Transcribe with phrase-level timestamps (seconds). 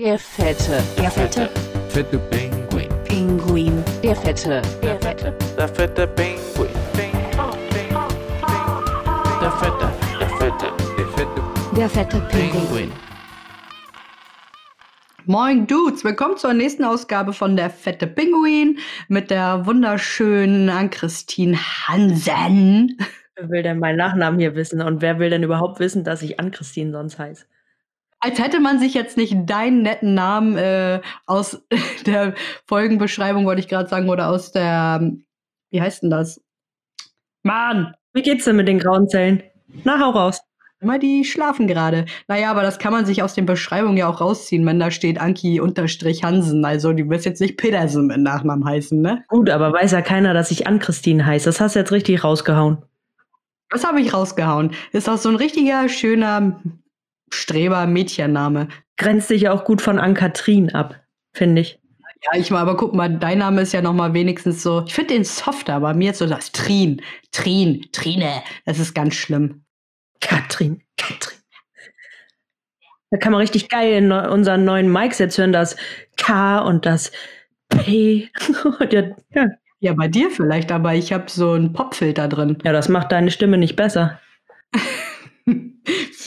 [0.00, 0.80] Der fette.
[0.96, 1.50] Der fette
[1.88, 2.88] Fette Pinguin.
[3.02, 3.84] Pinguin.
[4.00, 4.62] Der fette.
[4.80, 6.68] Der fette Der fette Pinguin.
[9.40, 9.90] Der fette,
[10.20, 11.42] der fette, der fette
[11.76, 12.92] Der fette Pinguin.
[15.26, 18.78] Moin Dudes, willkommen zur nächsten Ausgabe von der Fette Pinguin
[19.08, 22.98] mit der wunderschönen Ann-Christine Hansen.
[23.34, 24.80] Wer will denn meinen Nachnamen hier wissen?
[24.80, 27.46] Und wer will denn überhaupt wissen, dass ich Ann-Christine sonst heiße?
[28.20, 31.62] Als hätte man sich jetzt nicht deinen netten Namen äh, aus
[32.06, 32.34] der
[32.66, 35.12] Folgenbeschreibung, wollte ich gerade sagen, oder aus der,
[35.70, 36.40] wie heißt denn das?
[37.44, 39.42] Mann, Wie geht's denn mit den grauen Zellen?
[39.84, 40.40] Na, hau raus.
[40.80, 42.06] immer die schlafen gerade.
[42.26, 45.20] Naja, aber das kann man sich aus den Beschreibungen ja auch rausziehen, wenn da steht
[45.20, 46.64] Anki unterstrich Hansen.
[46.64, 49.24] Also die wirst jetzt nicht Petersen mit Nachnamen heißen, ne?
[49.28, 51.46] Gut, aber weiß ja keiner, dass ich Ann-Christine heiße.
[51.46, 52.78] Das hast du jetzt richtig rausgehauen.
[53.70, 54.72] Das habe ich rausgehauen.
[54.92, 56.60] Ist auch so ein richtiger, schöner
[57.30, 58.68] Streber-Mädchenname.
[58.96, 61.00] Grenzt dich ja auch gut von Ann-Kathrin ab,
[61.32, 61.80] finde ich.
[62.24, 64.84] Ja, ich mal, aber guck mal, dein Name ist ja noch mal wenigstens so.
[64.86, 68.42] Ich finde den softer, aber mir jetzt so das Trin, Trin, Trine.
[68.64, 69.62] Das ist ganz schlimm.
[70.20, 71.38] Katrin, Katrin.
[73.10, 75.76] Da kann man richtig geil in unseren neuen Mics jetzt hören, das
[76.16, 77.12] K und das
[77.68, 78.28] P.
[78.80, 79.02] Und ja,
[79.34, 79.46] ja.
[79.80, 82.58] Ja, bei dir vielleicht, aber ich habe so einen Popfilter drin.
[82.64, 84.20] ja, das macht deine Stimme nicht besser.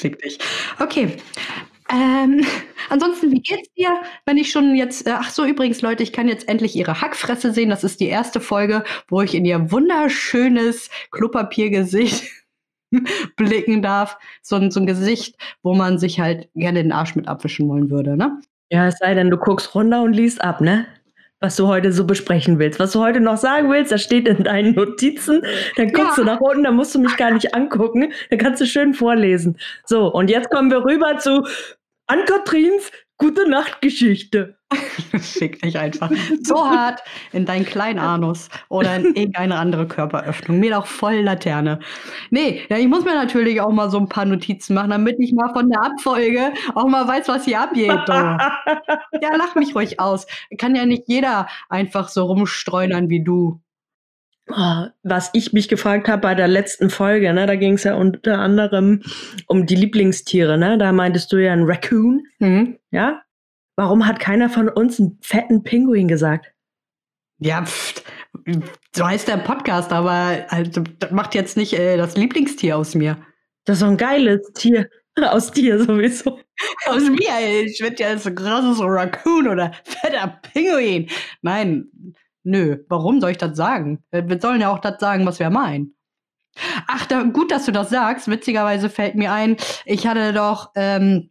[0.01, 0.39] Fick dich.
[0.79, 1.15] Okay.
[1.91, 2.43] Ähm,
[2.89, 4.01] ansonsten, wie geht's dir?
[4.25, 7.53] Wenn ich schon jetzt, äh, ach so, übrigens, Leute, ich kann jetzt endlich ihre Hackfresse
[7.53, 7.69] sehen.
[7.69, 12.23] Das ist die erste Folge, wo ich in ihr wunderschönes Klopapiergesicht
[13.37, 14.17] blicken darf.
[14.41, 17.89] So, ein- so ein Gesicht, wo man sich halt gerne den Arsch mit abwischen wollen
[17.89, 18.41] würde, ne?
[18.71, 20.87] Ja, es sei denn, du guckst runter und liest ab, ne?
[21.43, 22.79] Was du heute so besprechen willst.
[22.79, 25.41] Was du heute noch sagen willst, das steht in deinen Notizen.
[25.75, 26.23] Dann guckst Ja.
[26.23, 28.13] du nach unten, dann musst du mich gar nicht angucken.
[28.29, 29.57] Dann kannst du schön vorlesen.
[29.85, 31.45] So, und jetzt kommen wir rüber zu
[32.07, 34.55] Ann-Katrins Gute Nacht-Geschichte.
[35.19, 36.11] Fick dich einfach.
[36.43, 37.01] So hart
[37.33, 40.59] in deinen kleinen Anus oder in irgendeine andere Körperöffnung.
[40.59, 41.79] Mir doch voll Laterne.
[42.29, 45.33] Nee, ja, ich muss mir natürlich auch mal so ein paar Notizen machen, damit ich
[45.33, 47.91] mal von der Abfolge auch mal weiß, was hier abgeht.
[48.05, 48.11] Du.
[48.13, 50.25] Ja, lach mich ruhig aus.
[50.57, 53.59] Kann ja nicht jeder einfach so rumstreunern wie du.
[54.49, 57.93] Oh, Was ich mich gefragt habe bei der letzten Folge, ne, da ging es ja
[57.95, 59.01] unter anderem
[59.47, 60.77] um die Lieblingstiere, ne?
[60.77, 62.77] Da meintest du ja ein Raccoon, Hm?
[62.89, 63.21] ja?
[63.75, 66.51] Warum hat keiner von uns einen fetten Pinguin gesagt?
[67.39, 68.03] Ja, pft,
[68.95, 73.17] so heißt der Podcast, aber also, das macht jetzt nicht äh, das Lieblingstier aus mir.
[73.65, 74.89] Das ist so ein geiles Tier.
[75.21, 76.39] Aus dir sowieso.
[76.85, 77.65] Aus mir, ey.
[77.65, 81.09] ich werde ja so großes Raccoon oder fetter Pinguin.
[81.41, 81.89] Nein,
[82.43, 84.01] nö, warum soll ich das sagen?
[84.11, 85.95] Äh, Wir sollen ja auch das sagen, was wir meinen.
[86.87, 88.29] Ach, da, gut, dass du das sagst.
[88.29, 91.29] Witzigerweise fällt mir ein, ich hatte doch ähm,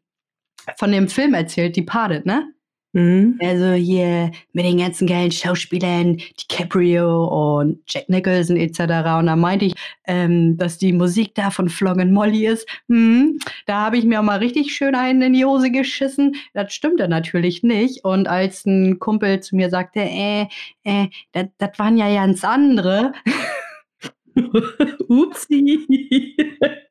[0.77, 2.53] von dem Film erzählt, die Parted, ne?
[2.93, 3.39] Mhm.
[3.41, 8.81] Also hier mit den ganzen geilen Schauspielern, DiCaprio und Jack Nicholson etc.
[8.81, 9.75] Und da meinte ich,
[10.07, 12.69] ähm, dass die Musik da von Flog and Molly ist.
[12.89, 16.35] Hm, da habe ich mir auch mal richtig schön einen in die Hose geschissen.
[16.53, 18.05] Das stimmte natürlich nicht.
[18.05, 20.47] Und als ein Kumpel zu mir sagte, äh,
[20.83, 23.13] äh, das waren ja ganz andere.
[25.09, 26.37] Upsi.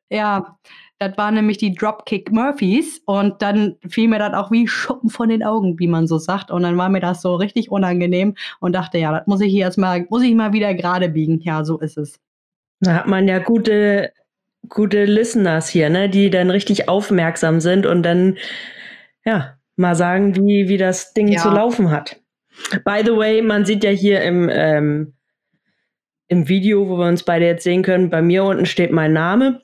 [0.08, 0.58] Ja,
[1.00, 5.30] das waren nämlich die Dropkick Murphys und dann fiel mir das auch wie Schuppen von
[5.30, 6.50] den Augen, wie man so sagt.
[6.50, 9.64] Und dann war mir das so richtig unangenehm und dachte, ja, das muss ich hier
[9.64, 11.40] erstmal, muss ich mal wieder gerade biegen.
[11.40, 12.20] Ja, so ist es.
[12.80, 14.12] Da hat man ja gute,
[14.68, 18.36] gute Listeners hier, ne, die dann richtig aufmerksam sind und dann,
[19.24, 21.40] ja, mal sagen, wie, wie das Ding Ja.
[21.40, 22.20] zu laufen hat.
[22.84, 25.14] By the way, man sieht ja hier im, ähm,
[26.28, 29.62] im Video, wo wir uns beide jetzt sehen können, bei mir unten steht mein Name.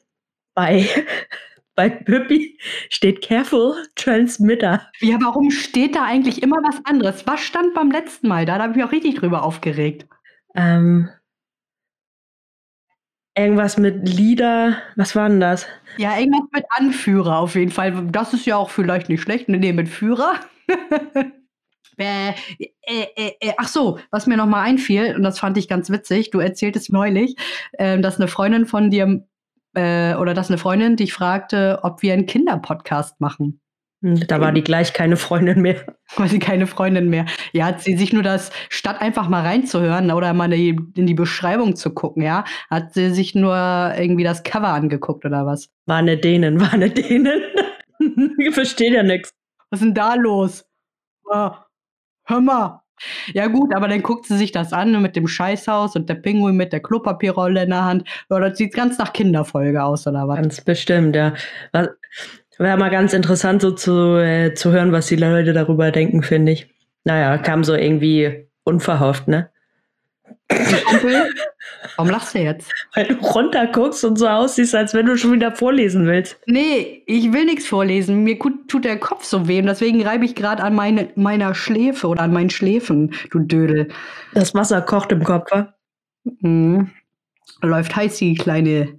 [0.56, 0.89] Bei,
[1.77, 2.59] bei Pippi
[2.89, 4.91] steht Careful Transmitter.
[5.00, 7.27] Ja, warum steht da eigentlich immer was anderes?
[7.27, 8.56] Was stand beim letzten Mal da?
[8.56, 10.06] Da habe ich mich auch richtig drüber aufgeregt.
[10.55, 11.11] Ähm,
[13.37, 14.78] irgendwas mit Lieder.
[14.97, 15.66] Was war denn das?
[15.99, 18.09] Ja, irgendwas mit Anführer auf jeden Fall.
[18.11, 19.49] Das ist ja auch vielleicht nicht schlecht.
[19.49, 20.41] Nee, mit Führer.
[21.98, 22.34] Äh,
[22.83, 26.30] äh, äh, ach so, was mir noch mal einfiel, und das fand ich ganz witzig,
[26.30, 27.36] du erzähltest neulich,
[27.78, 29.27] ähm, dass eine Freundin von dir,
[29.77, 33.61] äh, oder dass eine Freundin dich fragte, ob wir einen Kinderpodcast machen.
[34.03, 35.97] Hm, Da war die gleich keine Freundin mehr.
[36.17, 37.27] Weil sie keine Freundin mehr.
[37.53, 41.77] Ja, hat sie sich nur das, statt einfach mal reinzuhören oder mal in die Beschreibung
[41.77, 45.69] zu gucken, ja, hat sie sich nur irgendwie das Cover angeguckt oder was?
[45.87, 47.43] War eine Dänen, war eine Dänen.
[48.39, 49.33] ich verstehe ja nichts.
[49.71, 50.65] Was ist denn da los?
[51.31, 51.67] Ah,
[52.25, 52.83] hör mal.
[53.34, 56.57] Ja gut, aber dann guckt sie sich das an mit dem Scheißhaus und der Pinguin
[56.57, 58.09] mit der Klopapierrolle in der Hand.
[58.31, 60.37] Ja, das sieht ganz nach Kinderfolge aus, oder was?
[60.37, 61.34] Ganz bestimmt, ja.
[62.59, 66.53] Wäre mal ganz interessant, so zu, äh, zu hören, was die Leute darüber denken, finde
[66.53, 66.69] ich.
[67.04, 69.51] Naja, kam so irgendwie unverhofft, ne?
[70.49, 71.31] Kumpel,
[71.97, 72.71] warum lachst du jetzt?
[72.95, 76.39] Weil du runterguckst und so aussiehst, als wenn du schon wieder vorlesen willst.
[76.47, 78.25] Nee, ich will nichts vorlesen.
[78.25, 82.09] Mir tut der Kopf so weh und deswegen reibe ich gerade an meine, meiner Schläfe
[82.09, 83.89] oder an meinen Schläfen, du Dödel.
[84.34, 85.75] Das Wasser kocht im Kopf, wa?
[86.41, 86.91] Mhm.
[87.63, 88.97] Läuft heiß die kleine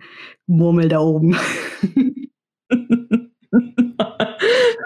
[0.48, 1.38] Murmel da oben.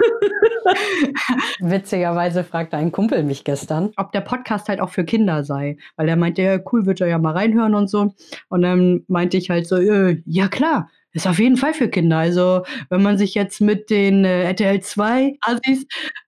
[1.60, 5.78] Witzigerweise fragte ein Kumpel mich gestern, ob der Podcast halt auch für Kinder sei.
[5.96, 8.14] Weil er meinte, ja, cool, wird er ja mal reinhören und so.
[8.50, 12.18] Und dann meinte ich halt so, äh, ja klar, ist auf jeden Fall für Kinder.
[12.18, 15.86] Also, wenn man sich jetzt mit den äh, RTL 2 Assis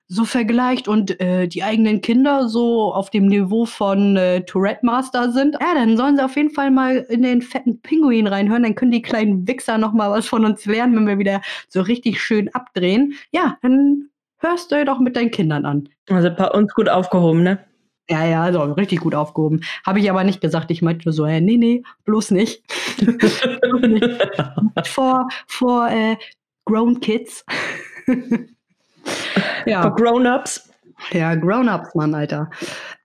[0.08, 5.32] so vergleicht und äh, die eigenen Kinder so auf dem Niveau von äh, Tourette Master
[5.32, 8.64] sind, ja, dann sollen sie auf jeden Fall mal in den fetten Pinguin reinhören.
[8.64, 11.82] Dann können die kleinen Wichser noch mal was von uns lernen, wenn wir wieder so
[11.82, 13.14] richtig schön abdrehen.
[13.32, 15.90] Ja, dann hörst du doch mit deinen Kindern an.
[16.10, 17.60] Also bei uns gut aufgehoben, ne?
[18.10, 19.62] Ja, ja, also richtig gut aufgehoben.
[19.86, 20.70] Habe ich aber nicht gesagt.
[20.72, 22.62] Ich meinte nur so, äh, nee, nee, bloß nicht.
[23.00, 24.20] bloß nicht.
[24.84, 26.18] Vor, vor äh,
[26.66, 27.46] Grown Kids.
[29.66, 29.82] Ja.
[29.82, 30.70] For Grown-Ups.
[31.12, 32.50] Ja, Grown-Ups, Mann, Alter.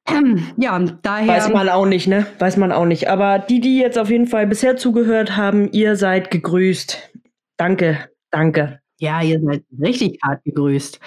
[0.57, 1.29] Ja, und daher.
[1.29, 2.27] Weiß man auch nicht, ne?
[2.39, 3.11] Weiß man auch nicht.
[3.11, 7.11] Aber die, die jetzt auf jeden Fall bisher zugehört haben, ihr seid gegrüßt.
[7.59, 8.81] Danke, danke.
[8.97, 10.99] Ja, ihr seid richtig hart gegrüßt.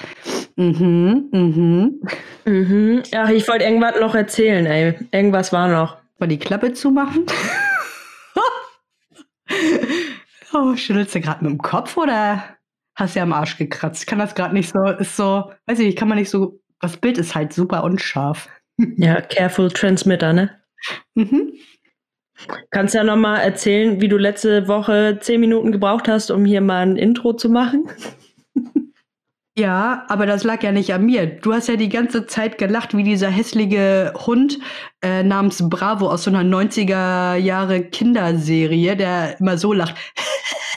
[0.56, 2.02] Mhm, mhm.
[2.46, 3.04] Mhm.
[3.16, 4.94] Ach, ich wollte irgendwas noch erzählen, ey.
[5.12, 5.98] Irgendwas war noch.
[6.20, 7.26] Mal die Klappe zumachen.
[10.54, 12.44] oh, schüttelst du gerade mit dem Kopf oder
[12.96, 14.02] hast du am Arsch gekratzt?
[14.02, 16.60] Ich kann das gerade nicht so, ist so, weiß ich nicht, kann man nicht so,
[16.80, 18.50] das Bild ist halt super unscharf.
[18.98, 20.60] Ja, careful transmitter, ne?
[21.14, 21.54] Mhm.
[22.72, 26.62] Kannst ja noch mal erzählen, wie du letzte Woche zehn Minuten gebraucht hast, um hier
[26.62, 27.88] mal ein Intro zu machen?
[29.58, 31.28] Ja, aber das lag ja nicht an mir.
[31.28, 34.60] Du hast ja die ganze Zeit gelacht, wie dieser hässliche Hund
[35.02, 39.96] äh, namens Bravo aus so einer 90er Jahre Kinderserie, der immer so lacht.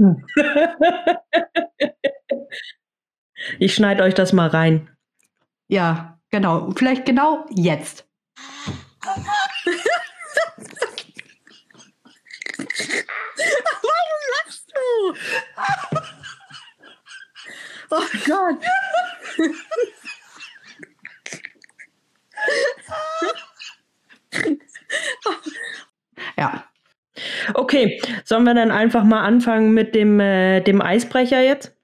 [3.58, 4.90] Ich schneide euch das mal rein.
[5.68, 6.70] Ja, genau.
[6.72, 8.06] Vielleicht genau jetzt.
[13.82, 15.14] Warum lachst du?
[17.92, 18.62] Oh Gott.
[26.36, 26.64] ja.
[27.54, 28.00] Okay,
[28.30, 31.76] sollen wir dann einfach mal anfangen mit dem, äh, dem Eisbrecher jetzt?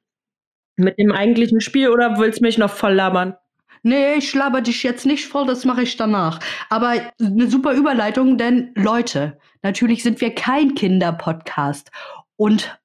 [0.76, 3.34] Mit dem eigentlichen Spiel oder willst du mich noch voll labern?
[3.82, 6.38] Nee, ich laber dich jetzt nicht voll, das mache ich danach.
[6.70, 11.90] Aber eine super Überleitung, denn Leute, natürlich sind wir kein Kinderpodcast.
[12.36, 12.78] Und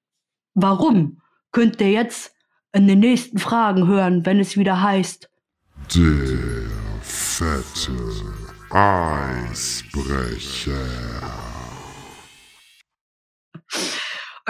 [0.55, 1.21] warum?
[1.51, 2.33] Könnt ihr jetzt
[2.73, 5.29] in den nächsten Fragen hören, wenn es wieder heißt.
[5.93, 6.63] Der
[7.03, 7.91] fette
[8.71, 9.91] Eisbrecher.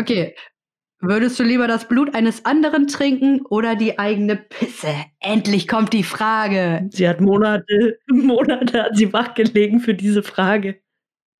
[0.01, 0.33] Okay,
[0.99, 4.95] würdest du lieber das Blut eines anderen trinken oder die eigene Pisse?
[5.19, 6.89] Endlich kommt die Frage.
[6.91, 10.81] Sie hat Monate, Monate hat sie wachgelegen für diese Frage.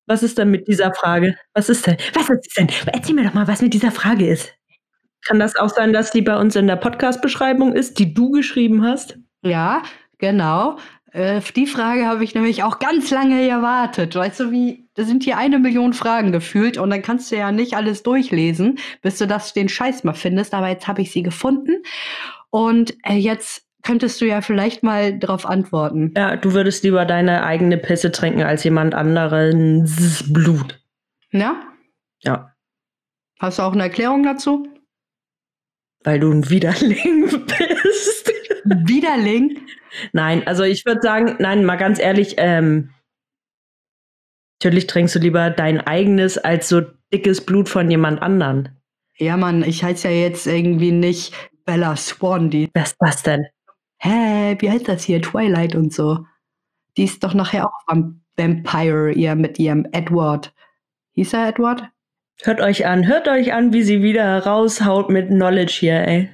[0.06, 1.36] Was ist denn mit dieser Frage?
[1.54, 1.96] Was ist denn?
[2.14, 2.68] Was ist denn?
[2.92, 4.54] Erzähl mir doch mal, was mit dieser Frage ist.
[5.26, 8.84] Kann das auch sein, dass die bei uns in der Podcast-Beschreibung ist, die du geschrieben
[8.84, 9.18] hast?
[9.42, 9.82] Ja,
[10.18, 10.78] genau.
[11.12, 14.14] Äh, auf die Frage habe ich nämlich auch ganz lange erwartet.
[14.14, 17.52] Weißt du, wie, da sind hier eine Million Fragen gefühlt und dann kannst du ja
[17.52, 20.54] nicht alles durchlesen, bis du das den Scheiß mal findest.
[20.54, 21.82] Aber jetzt habe ich sie gefunden
[22.50, 26.14] und äh, jetzt könntest du ja vielleicht mal darauf antworten.
[26.16, 30.80] Ja, du würdest lieber deine eigene Pisse trinken als jemand anderes Blut.
[31.30, 31.62] Ja?
[32.20, 32.54] Ja.
[33.38, 34.68] Hast du auch eine Erklärung dazu?
[36.04, 38.32] Weil du ein Widerling bist.
[38.84, 39.60] Widerling?
[40.12, 42.90] Nein, also ich würde sagen, nein, mal ganz ehrlich, ähm,
[44.60, 48.80] natürlich trinkst du lieber dein eigenes als so dickes Blut von jemand anderen.
[49.18, 52.68] Ja, Mann, ich heiße ja jetzt irgendwie nicht Bella Swan, die.
[52.74, 53.46] Was ist das denn?
[53.98, 55.22] Hä, wie heißt das hier?
[55.22, 56.26] Twilight und so.
[56.96, 60.54] Die ist doch nachher auch Vamp Vampire, ihr mit ihrem Edward.
[61.12, 61.84] Hieß er Edward?
[62.42, 66.30] Hört euch an, hört euch an, wie sie wieder raushaut mit Knowledge hier, ey.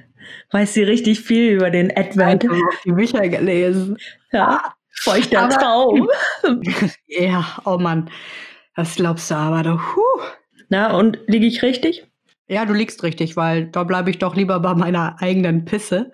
[0.51, 2.43] Weiß sie richtig viel über den Edward.
[2.43, 3.97] Ich habe die Bücher gelesen.
[4.31, 6.09] Ja, feuchter Aber- Traum.
[7.07, 8.09] Ja, oh Mann.
[8.75, 9.95] Das glaubst du aber doch.
[9.95, 10.21] Huh.
[10.69, 12.05] Na, und liege ich richtig?
[12.47, 16.11] Ja, du liegst richtig, weil da bleibe ich doch lieber bei meiner eigenen Pisse,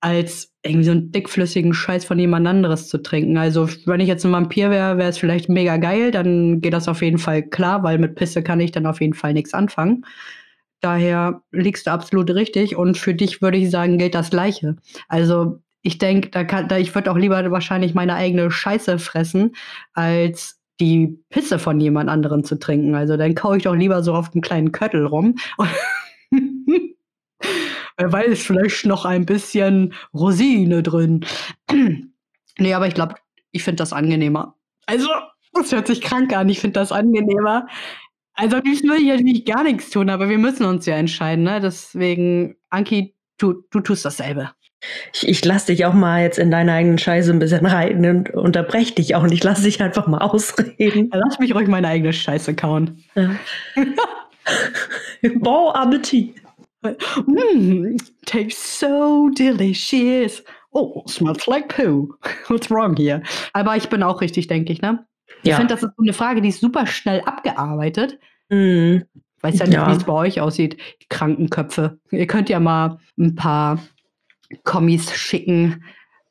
[0.00, 3.36] als irgendwie so einen dickflüssigen Scheiß von jemand anderes zu trinken.
[3.38, 6.88] Also, wenn ich jetzt ein Vampir wäre, wäre es vielleicht mega geil, dann geht das
[6.88, 10.04] auf jeden Fall klar, weil mit Pisse kann ich dann auf jeden Fall nichts anfangen.
[10.84, 14.76] Daher liegst du absolut richtig und für dich würde ich sagen, gilt das Gleiche.
[15.08, 19.56] Also ich denke, da kann, da, ich würde auch lieber wahrscheinlich meine eigene Scheiße fressen,
[19.94, 22.94] als die Pisse von jemand anderem zu trinken.
[22.94, 25.36] Also dann kaue ich doch lieber so auf einem kleinen Köttel rum.
[27.96, 31.24] Wer weiß, vielleicht noch ein bisschen Rosine drin.
[32.58, 33.14] nee, aber ich glaube,
[33.52, 34.56] ich finde das angenehmer.
[34.84, 35.08] Also,
[35.54, 36.50] das hört sich krank an.
[36.50, 37.68] Ich finde das angenehmer.
[38.34, 41.44] Also, am liebsten würde ich natürlich gar nichts tun, aber wir müssen uns ja entscheiden.
[41.44, 41.60] Ne?
[41.60, 44.50] Deswegen, Anki, du, du tust dasselbe.
[45.12, 48.30] Ich, ich lasse dich auch mal jetzt in deine eigenen Scheiße ein bisschen reiten und
[48.30, 51.10] unterbreche dich auch und ich lasse dich einfach mal ausreden.
[51.12, 53.02] Ja, Lass mich ruhig meine eigene Scheiße kauen.
[53.14, 53.30] Ja.
[55.36, 56.34] bon Appetit.
[57.26, 60.42] Mm, tastes so delicious.
[60.72, 62.14] Oh, smells like poo.
[62.48, 63.22] What's wrong here?
[63.52, 65.06] Aber ich bin auch richtig, denke ich, ne?
[65.42, 65.56] Ich Ja.
[65.56, 68.18] finde, das ist so eine Frage, die ist super schnell abgearbeitet.
[68.48, 68.98] Mm.
[69.40, 69.90] Weiß ja nicht, Ja.
[69.90, 71.98] wie es bei euch aussieht, die Krankenköpfe.
[72.10, 73.78] Ihr könnt ja mal ein paar
[74.62, 75.84] Kommis schicken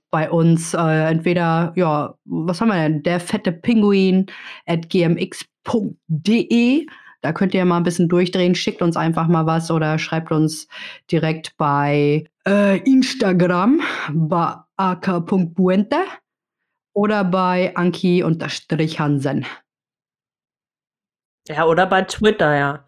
[0.09, 0.73] bei uns.
[0.73, 3.03] Äh, entweder, ja, was haben wir denn?
[3.03, 4.25] Der fette Pinguin
[4.65, 6.85] at gmx.de.
[7.21, 8.53] Da könnt ihr mal ein bisschen durchdrehen.
[8.55, 10.67] Schickt uns einfach mal was oder schreibt uns
[11.11, 13.79] direkt bei äh, Instagram
[14.11, 15.97] bei ak.buente
[16.93, 19.45] oder bei Anki-Hansen.
[21.47, 22.85] Ja, oder bei Twitter, ja.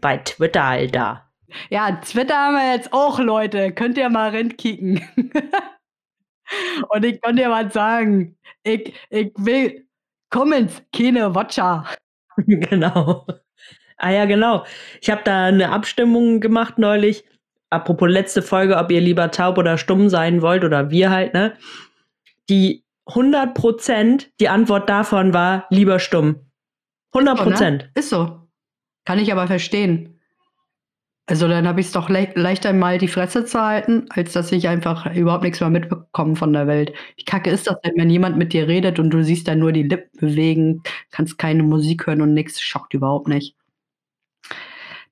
[0.00, 1.30] Bei Twitter, Alter.
[1.70, 3.72] Ja, Twitter haben wir jetzt auch, Leute.
[3.72, 5.00] Könnt ihr mal reinkicken.
[6.90, 8.36] Und ich kann dir was sagen.
[8.62, 9.86] Ich, ich will
[10.30, 11.86] Comments, keine Watcher.
[12.36, 13.26] genau.
[13.96, 14.64] Ah ja, genau.
[15.00, 17.24] Ich habe da eine Abstimmung gemacht neulich.
[17.70, 21.56] Apropos letzte Folge, ob ihr lieber taub oder stumm sein wollt oder wir halt, ne?
[22.48, 26.36] Die 100 Prozent, die Antwort davon war lieber stumm.
[27.12, 27.82] 100 Prozent.
[27.82, 27.90] Ne?
[27.94, 28.40] Ist so.
[29.04, 30.20] Kann ich aber verstehen.
[31.28, 34.52] Also dann habe ich es doch le leichter mal die Fresse zu halten, als dass
[34.52, 36.92] ich einfach überhaupt nichts mehr mitbekomme von der Welt.
[37.16, 39.72] Wie kacke ist das denn, wenn jemand mit dir redet und du siehst dann nur
[39.72, 43.56] die Lippen bewegen, kannst keine Musik hören und nichts, schockt überhaupt nicht.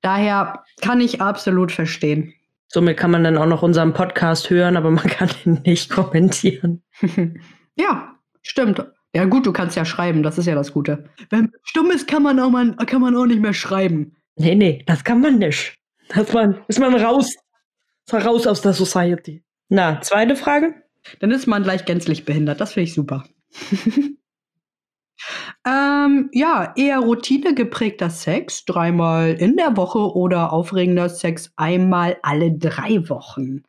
[0.01, 2.33] Daher kann ich absolut verstehen.
[2.67, 6.81] Somit kann man dann auch noch unseren Podcast hören, aber man kann ihn nicht kommentieren.
[7.75, 8.85] ja, stimmt.
[9.13, 11.05] Ja gut, du kannst ja schreiben, das ist ja das Gute.
[11.29, 14.15] Wenn stumm ist, kann man auch, mal, kann man auch nicht mehr schreiben.
[14.35, 15.77] Nee, nee, das kann man nicht.
[16.09, 17.33] Das man, ist man raus.
[18.05, 19.41] Ist man raus aus der Society.
[19.69, 20.75] Na, zweite Frage?
[21.19, 22.59] Dann ist man gleich gänzlich behindert.
[22.61, 23.25] Das finde ich super.
[25.65, 33.07] ähm, ja, eher routinegeprägter Sex, dreimal in der Woche oder aufregender Sex einmal alle drei
[33.09, 33.63] Wochen.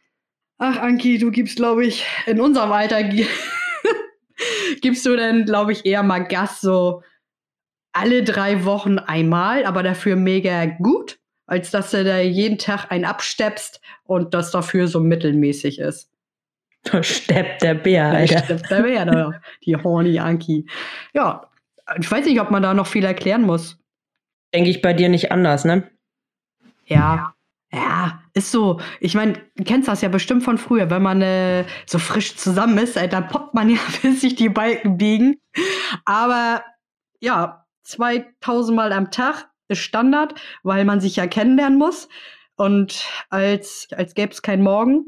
[0.58, 3.04] Ach, Anki, du gibst, glaube ich, in unserem Alter
[4.83, 7.02] gibst du dann, glaube ich, eher mal Gas so
[7.93, 13.05] alle drei Wochen einmal, aber dafür mega gut, als dass du da jeden Tag einen
[13.07, 16.11] absteppst und das dafür so mittelmäßig ist.
[16.83, 18.57] Da steppt der Bär, Ja, Alter.
[18.69, 20.66] da wäre doch die horny Anki.
[21.14, 21.49] Ja,
[21.99, 23.78] ich weiß nicht, ob man da noch viel erklären muss.
[24.55, 25.90] Denke ich bei dir nicht anders, ne?
[26.87, 27.35] Ja,
[27.73, 28.78] ja, ist so.
[29.00, 32.76] Ich meine, du kennst das ja bestimmt von früher, wenn man äh, so frisch zusammen
[32.78, 35.40] ist, äh, dann poppt man ja, bis sich die Balken biegen.
[36.05, 36.62] Aber
[37.21, 42.09] ja, 2000 Mal am Tag ist Standard, weil man sich ja kennenlernen muss.
[42.59, 45.07] Und als, als gäbe es keinen Morgen.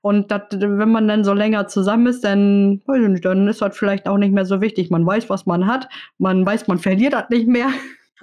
[0.00, 4.18] Und dat, wenn man dann so länger zusammen ist, dann, dann ist das vielleicht auch
[4.18, 4.90] nicht mehr so wichtig.
[4.90, 5.88] Man weiß, was man hat.
[6.18, 7.68] Man weiß, man verliert das nicht mehr.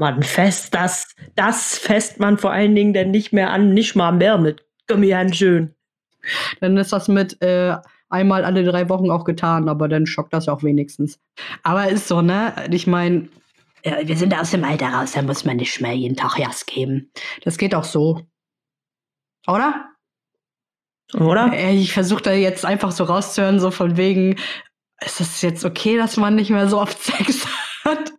[0.02, 4.12] Man fest, das, das fest man vor allen Dingen denn nicht mehr an, nicht mal
[4.12, 4.66] mehr mit.
[4.88, 5.76] Komm her, schön.
[6.60, 7.78] Dann ist das mit äh,
[8.10, 11.20] einmal alle drei Wochen auch getan, aber dann schockt das auch wenigstens.
[11.62, 12.52] Aber ist so, ne?
[12.72, 13.30] Ich meine,
[13.84, 16.66] äh, wir sind aus dem Alter raus, da muss man nicht mehr jeden Tag Jas
[16.66, 17.12] geben.
[17.44, 18.22] Das geht auch so.
[19.46, 19.86] Oder?
[21.14, 21.54] Oder?
[21.54, 24.36] Äh, Ich versuche da jetzt einfach so rauszuhören, so von wegen,
[25.06, 27.46] ist es jetzt okay, dass man nicht mehr so oft Sex
[27.86, 28.14] hat?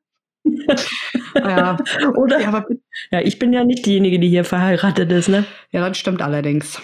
[1.35, 1.77] Ja.
[2.15, 2.41] Oder?
[2.41, 2.67] Ja, aber,
[3.11, 5.45] Ja, ich bin ja nicht diejenige, die hier verheiratet ist, ne?
[5.71, 6.81] ja, das stimmt allerdings.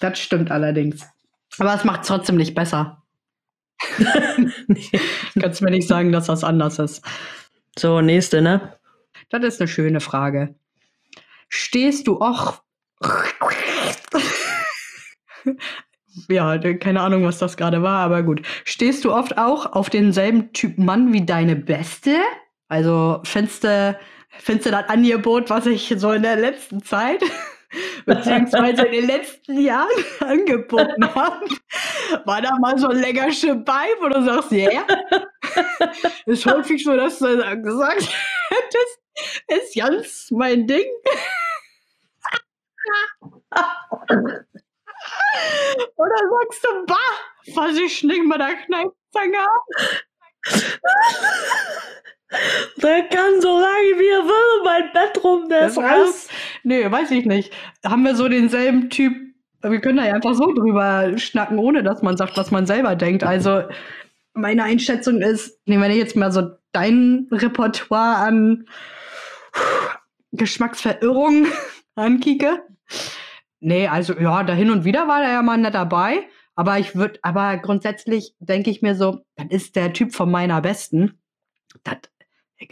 [0.00, 1.06] Das stimmt allerdings.
[1.58, 3.02] Aber es macht es trotzdem nicht besser.
[5.40, 7.04] Kannst mir nicht sagen, dass das anders ist.
[7.78, 8.74] So, nächste, ne?
[9.28, 10.54] Das ist eine schöne Frage.
[11.48, 12.62] Stehst du auch.
[16.28, 18.42] ja, keine Ahnung, was das gerade war, aber gut.
[18.64, 22.16] Stehst du oft auch auf denselben Typ Mann wie deine Beste?
[22.68, 23.98] Also findest du,
[24.38, 27.22] findest du das Angebot, was ich so in der letzten Zeit,
[28.06, 31.46] beziehungsweise in den letzten Jahren angeboten habe,
[32.24, 34.86] war da mal so ein längersche bei, wo du sagst, ja, yeah.
[36.26, 38.08] ist häufig so, dass du gesagt
[38.48, 39.00] hättest,
[39.48, 40.86] ist ganz mein Ding.
[45.96, 46.96] Oder sagst du, bah,
[47.54, 49.64] was ich nicht mit der Kneipzange ab?
[52.82, 56.28] Der kann so lange wie er will um mein Bett rum, der ist raus.
[56.64, 57.52] Nee, weiß ich nicht.
[57.84, 59.14] Haben wir so denselben Typ?
[59.62, 62.96] Wir können da ja einfach so drüber schnacken, ohne dass man sagt, was man selber
[62.96, 63.24] denkt.
[63.24, 63.62] Also,
[64.34, 68.66] meine Einschätzung ist, nee, wenn ich jetzt mal so dein Repertoire an
[70.32, 71.46] Geschmacksverirrung
[71.94, 72.62] ankicke.
[73.60, 76.28] Nee, also ja, da hin und wieder war er ja mal nicht dabei.
[76.54, 80.60] Aber ich würde, aber grundsätzlich denke ich mir so, das ist der Typ von meiner
[80.60, 81.18] Besten.
[81.84, 81.98] Das,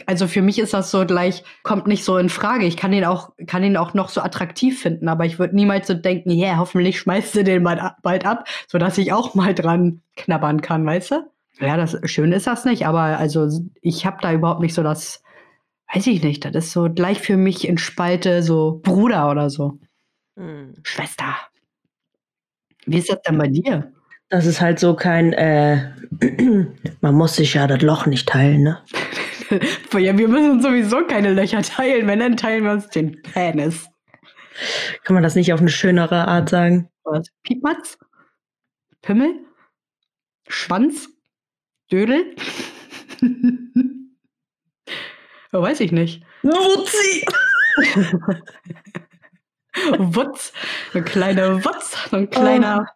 [0.07, 2.65] also für mich ist das so gleich, kommt nicht so in Frage.
[2.65, 5.87] Ich kann ihn auch, kann ihn auch noch so attraktiv finden, aber ich würde niemals
[5.87, 9.53] so denken, ja, yeah, hoffentlich schmeißt du den mal bald ab, sodass ich auch mal
[9.53, 11.31] dran knabbern kann, weißt du?
[11.59, 13.47] Ja, das schön ist das nicht, aber also
[13.81, 15.23] ich habe da überhaupt nicht so das,
[15.93, 19.79] weiß ich nicht, das ist so gleich für mich in Spalte so Bruder oder so.
[20.35, 20.73] Hm.
[20.83, 21.35] Schwester.
[22.85, 23.91] Wie ist das denn bei dir?
[24.29, 25.91] Das ist halt so kein, äh,
[27.01, 28.79] man muss sich ja das Loch nicht teilen, ne?
[29.49, 33.87] Ja, wir müssen uns sowieso keine Löcher teilen, wenn dann teilen wir uns den Penis.
[35.03, 36.89] Kann man das nicht auf eine schönere Art sagen?
[37.03, 37.27] Was?
[37.43, 37.97] Piepmatz?
[39.01, 39.35] Pimmel?
[40.47, 41.09] Schwanz?
[41.91, 42.35] Dödel?
[45.51, 46.23] oh, weiß ich nicht.
[46.41, 47.25] Wutzi!
[49.97, 50.53] Wutz,
[50.93, 52.87] so ein kleiner Wutz, so ein kleiner,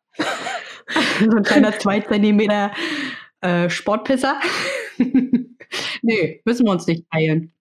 [1.19, 2.71] so ein kleiner 2 cm
[3.41, 4.39] äh, Sportpisser.
[6.01, 7.53] nee, müssen wir uns nicht teilen.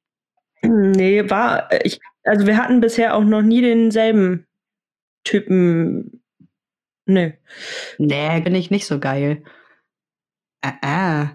[0.63, 4.47] Nee, war, ich, also wir hatten bisher auch noch nie denselben
[5.25, 6.23] Typen.
[7.07, 7.35] Nee.
[7.99, 9.43] Nee, bin ich nicht so geil.
[10.63, 11.27] Äh, äh.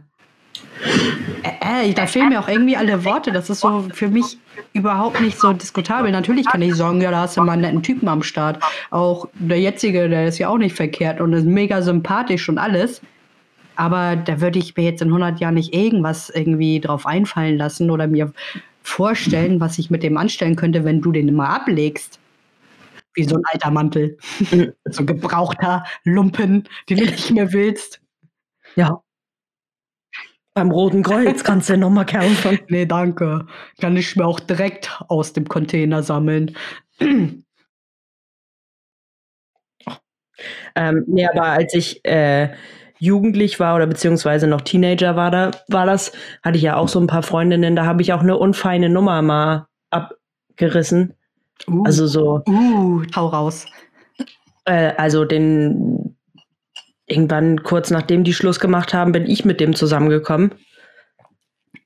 [1.43, 3.31] Äh, äh, da fehlen mir auch irgendwie alle Worte.
[3.31, 4.37] Das ist so für mich
[4.73, 6.11] überhaupt nicht so diskutabel.
[6.11, 8.61] Natürlich kann ich sagen, ja, da hast du mal einen netten Typen am Start.
[8.91, 13.01] Auch der jetzige, der ist ja auch nicht verkehrt und ist mega sympathisch und alles.
[13.75, 17.89] Aber da würde ich mir jetzt in 100 Jahren nicht irgendwas irgendwie drauf einfallen lassen
[17.89, 18.33] oder mir
[18.83, 22.19] vorstellen, was ich mit dem anstellen könnte, wenn du den immer ablegst.
[23.15, 24.17] Wie so ein alter Mantel.
[24.85, 28.01] so ein gebrauchter Lumpen, den du nicht mehr willst.
[28.75, 29.01] Ja.
[30.55, 32.59] Beim Roten Kreuz kannst du nochmal kämpfen.
[32.69, 33.47] Nee, danke.
[33.79, 36.55] Kann ich mir auch direkt aus dem Container sammeln.
[36.99, 37.43] ähm,
[41.07, 42.53] nee, aber als ich äh,
[42.99, 46.11] jugendlich war oder beziehungsweise noch Teenager war, da, war das,
[46.43, 49.21] hatte ich ja auch so ein paar Freundinnen, da habe ich auch eine unfeine Nummer
[49.21, 51.13] mal abgerissen.
[51.67, 53.65] Uh, Also so, uh, hau raus.
[54.65, 56.15] äh, also den
[57.05, 60.53] irgendwann kurz nachdem die Schluss gemacht haben, bin ich mit dem zusammengekommen.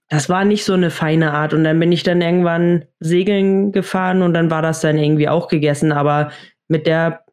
[0.10, 4.22] Das war nicht so eine feine Art und dann bin ich dann irgendwann segeln gefahren
[4.22, 6.32] und dann war das dann irgendwie auch gegessen, aber
[6.70, 7.26] mit der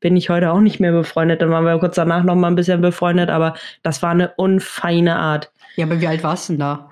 [0.00, 1.42] bin ich heute auch nicht mehr befreundet.
[1.42, 5.16] Dann waren wir kurz danach noch mal ein bisschen befreundet, aber das war eine unfeine
[5.16, 5.52] Art.
[5.76, 6.90] Ja, aber wie alt warst du denn da?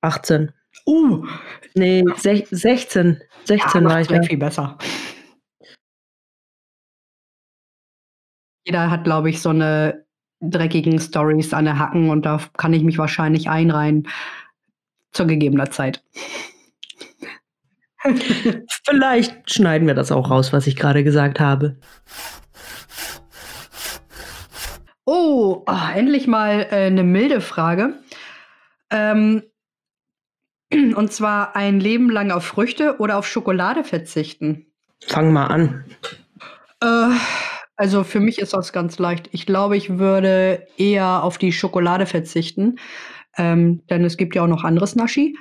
[0.00, 0.52] 18.
[0.86, 1.26] Uh,
[1.74, 3.20] Nee, sech, 16.
[3.44, 4.10] 16 ja, war ich.
[4.10, 4.22] Ja.
[4.22, 4.76] viel besser.
[8.64, 10.04] Jeder hat, glaube ich, so eine
[10.40, 14.08] dreckigen Stories an der Hacken und da kann ich mich wahrscheinlich einreihen
[15.12, 16.02] zur gegebener Zeit.
[18.86, 21.76] Vielleicht schneiden wir das auch raus, was ich gerade gesagt habe.
[25.04, 27.94] Oh, ah, endlich mal äh, eine milde Frage.
[28.90, 29.42] Ähm,
[30.72, 34.66] und zwar ein Leben lang auf Früchte oder auf Schokolade verzichten.
[35.06, 35.84] Fang mal an.
[36.82, 37.10] Äh,
[37.76, 39.28] also für mich ist das ganz leicht.
[39.32, 42.78] Ich glaube, ich würde eher auf die Schokolade verzichten.
[43.36, 45.36] Ähm, denn es gibt ja auch noch anderes Naschi.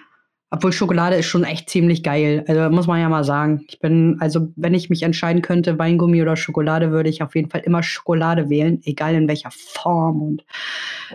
[0.49, 2.45] Obwohl Schokolade ist schon echt ziemlich geil.
[2.47, 3.65] Also muss man ja mal sagen.
[3.67, 7.49] Ich bin, also wenn ich mich entscheiden könnte, Weingummi oder Schokolade, würde ich auf jeden
[7.49, 10.45] Fall immer Schokolade wählen, egal in welcher Form und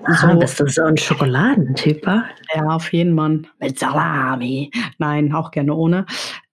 [0.05, 2.25] Ah, bist du so ein Schokoladentyp, ja,
[2.69, 3.47] auf jeden Mann.
[3.59, 4.71] Mit Salami.
[4.99, 6.07] Nein, auch gerne ohne.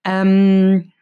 [0.04, 0.92] Ähm,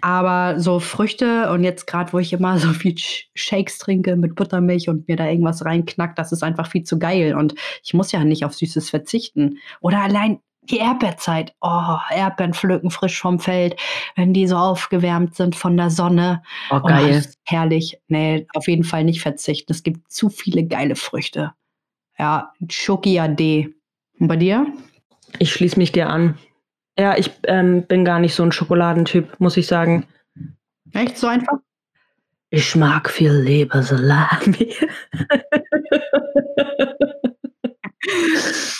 [0.00, 4.36] aber so Früchte und jetzt gerade, wo ich immer so viel Sh- Shakes trinke mit
[4.36, 7.34] Buttermilch und mir da irgendwas reinknackt, das ist einfach viel zu geil.
[7.34, 9.58] Und ich muss ja nicht auf Süßes verzichten.
[9.80, 10.38] Oder allein
[10.70, 11.54] die Erdbeerzeit.
[11.60, 13.76] Oh, Erdbeeren pflücken frisch vom Feld,
[14.16, 16.42] wenn die so aufgewärmt sind von der Sonne.
[16.70, 17.08] Oh, Oh, geil.
[17.10, 17.98] ist herrlich.
[18.08, 19.72] Nee, auf jeden Fall nicht verzichten.
[19.72, 21.52] Es gibt zu viele geile Früchte.
[22.18, 23.74] Ja, Schoki AD.
[24.18, 24.66] Und bei dir?
[25.38, 26.38] Ich schließe mich dir an.
[26.98, 30.06] Ja, ich ähm, bin gar nicht so ein Schokoladentyp, muss ich sagen.
[30.92, 31.58] Echt so einfach?
[32.50, 34.74] Ich mag viel lieber Salami.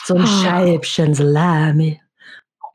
[0.04, 0.26] so ein Ah.
[0.26, 2.00] Scheibchen Salami.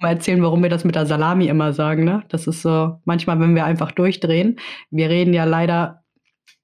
[0.02, 2.04] mal erzählen, warum wir das mit der Salami immer sagen.
[2.04, 2.24] Ne?
[2.30, 4.60] Das ist so, manchmal, wenn wir einfach durchdrehen.
[4.92, 6.04] Wir reden ja leider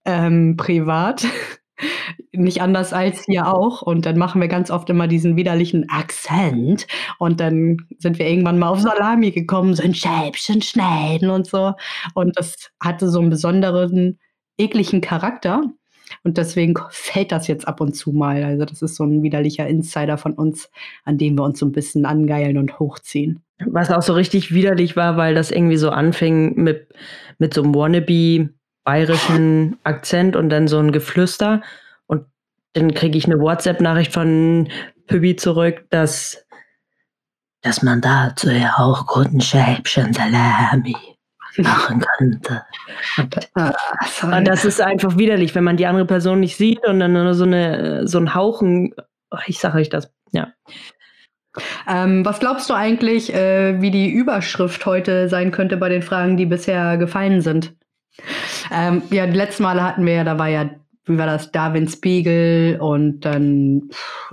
[0.06, 1.26] ähm, privat.
[2.34, 3.82] Nicht anders als hier auch.
[3.82, 6.88] Und dann machen wir ganz oft immer diesen widerlichen Akzent.
[7.18, 11.74] Und dann sind wir irgendwann mal auf Salami gekommen, so ein Schäbchen schneiden und so.
[12.16, 14.20] Und das hatte so einen besonderen,
[14.58, 15.64] ekligen Charakter.
[16.24, 18.44] Und deswegen fällt das jetzt ab und zu mal.
[18.44, 20.70] Also, das ist so ein widerlicher Insider von uns,
[21.06, 23.42] an dem wir uns so ein bisschen angeilen und hochziehen.
[23.66, 26.88] Was auch so richtig widerlich war, weil das irgendwie so anfing mit,
[27.38, 28.50] mit so einem wannabe
[28.84, 31.62] bayerischen Akzent und dann so ein Geflüster.
[32.08, 32.26] Und
[32.74, 34.70] dann kriege ich eine WhatsApp-Nachricht von
[35.08, 36.46] Pübi zurück, dass,
[37.62, 40.96] dass man dazu ja auch guten Scheibchen Salami
[41.64, 42.64] machen könnte.
[43.18, 43.74] Und, Ah,
[44.24, 47.34] und das ist einfach widerlich, wenn man die andere Person nicht sieht und dann nur
[47.34, 48.94] so, eine, so ein Hauchen.
[49.48, 50.54] Ich sage euch das, ja.
[51.88, 56.38] Ähm, was glaubst du eigentlich, äh, wie die Überschrift heute sein könnte bei den Fragen,
[56.38, 57.76] die bisher gefallen sind?
[58.72, 60.70] Ähm, ja, die letzten Male hatten wir ja, da war ja,
[61.06, 63.90] wie war das, Darwin Spiegel und dann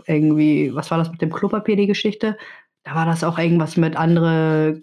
[0.06, 2.36] irgendwie, was war das mit dem Klopapier, die Geschichte?
[2.84, 4.80] Da war das auch irgendwas mit andere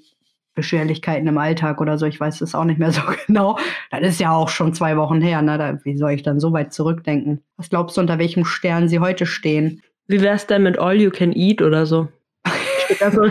[0.55, 2.05] Beschwerlichkeiten im Alltag oder so.
[2.05, 3.57] Ich weiß es auch nicht mehr so genau.
[3.91, 5.41] Das ist ja auch schon zwei Wochen her.
[5.41, 5.57] Ne?
[5.57, 7.43] Da, wie soll ich dann so weit zurückdenken?
[7.57, 9.81] Was glaubst du, unter welchem Stern sie heute stehen?
[10.07, 12.07] Wie wär's denn mit All You Can Eat oder so?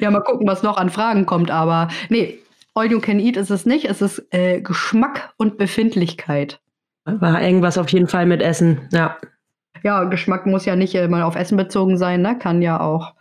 [0.00, 1.50] Ja, mal gucken, was noch an Fragen kommt.
[1.50, 2.38] Aber nee,
[2.74, 3.84] All You Can Eat ist es nicht.
[3.84, 6.60] Es ist äh, Geschmack und Befindlichkeit.
[7.04, 9.16] War irgendwas auf jeden Fall mit Essen, ja.
[9.82, 12.36] Ja, Geschmack muss ja nicht immer auf Essen bezogen sein, ne?
[12.38, 13.14] Kann ja auch,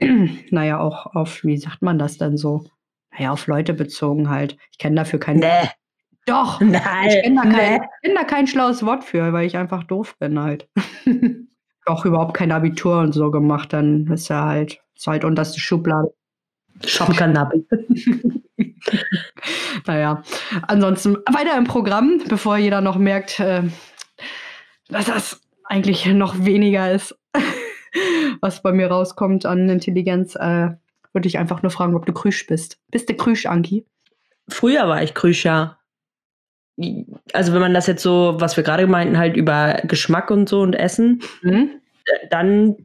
[0.50, 2.64] naja, auch auf, wie sagt man das denn so?
[3.12, 4.56] Naja, auf Leute bezogen halt.
[4.70, 5.36] Ich kenne dafür kein.
[5.36, 5.70] Nee.
[6.26, 6.60] Doch!
[6.60, 7.08] Nein.
[7.08, 7.86] Ich kenne da, kein, nee.
[8.02, 10.68] kenn da kein schlaues Wort für, weil ich einfach doof bin halt.
[11.86, 16.12] auch überhaupt kein Abitur und so gemacht, dann ist ja halt, ist halt unterste Schublade.
[16.84, 17.64] Schopkanappi.
[19.86, 20.22] Naja,
[20.68, 23.62] ansonsten weiter im Programm, bevor jeder noch merkt, äh,
[24.88, 27.16] dass das eigentlich noch weniger ist,
[28.40, 30.70] was bei mir rauskommt an Intelligenz, äh,
[31.12, 32.78] würde ich einfach nur fragen, ob du Krüsch bist.
[32.90, 33.86] Bist du Krüsch, Anki?
[34.48, 35.78] Früher war ich Krüscher.
[37.32, 40.60] Also wenn man das jetzt so, was wir gerade meinten, halt über Geschmack und so
[40.60, 41.70] und Essen, Hm?
[42.04, 42.76] äh, dann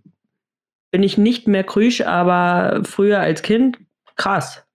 [0.91, 3.79] bin ich nicht mehr Krüsch, aber früher als Kind
[4.15, 4.65] krass.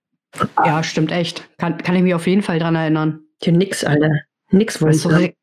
[0.63, 1.47] Ja, stimmt echt.
[1.57, 3.21] Kann, kann ich mich auf jeden Fall dran erinnern.
[3.41, 4.11] Hier nix, Alter.
[4.51, 5.33] Nix Weißt du, äh,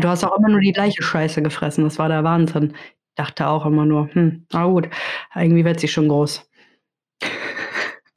[0.00, 1.84] du hast auch immer nur die gleiche Scheiße gefressen.
[1.84, 2.74] Das war der Wahnsinn.
[3.18, 4.90] Ich dachte auch immer nur, hm, na gut,
[5.34, 6.46] irgendwie wird sie schon groß.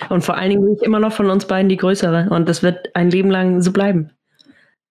[0.09, 2.29] Und vor allen Dingen bin ich immer noch von uns beiden die Größere.
[2.29, 4.11] Und das wird ein Leben lang so bleiben.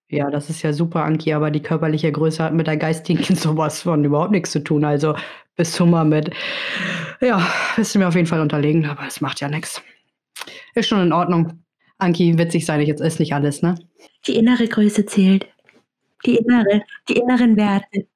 [0.08, 3.82] Ja, das ist ja super, Anki, aber die körperliche Größe hat mit der geistigen sowas
[3.82, 4.84] von überhaupt nichts zu tun.
[4.84, 5.14] Also
[5.56, 6.30] bist du mal mit,
[7.20, 9.82] ja, bist du mir auf jeden Fall unterlegen, aber es macht ja nichts.
[10.74, 11.64] Ist schon in Ordnung.
[11.98, 13.74] Anki, witzig sein, ich jetzt esse nicht alles, ne?
[14.26, 15.46] Die innere Größe zählt.
[16.24, 18.06] Die innere, die inneren Werte.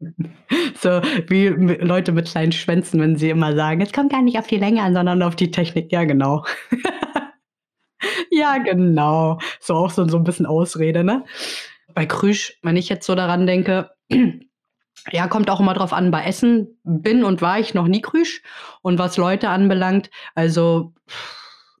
[0.80, 4.46] So wie Leute mit kleinen Schwänzen, wenn sie immer sagen, es kommt gar nicht auf
[4.46, 5.90] die Länge an, sondern auf die Technik.
[5.90, 6.44] Ja, genau.
[8.30, 9.38] ja, genau.
[9.60, 11.24] So auch so, so ein bisschen Ausrede, ne?
[11.94, 13.90] Bei Krüsch, wenn ich jetzt so daran denke,
[15.10, 18.42] ja, kommt auch immer drauf an, bei Essen bin und war ich noch nie Krüsch.
[18.82, 20.92] Und was Leute anbelangt, also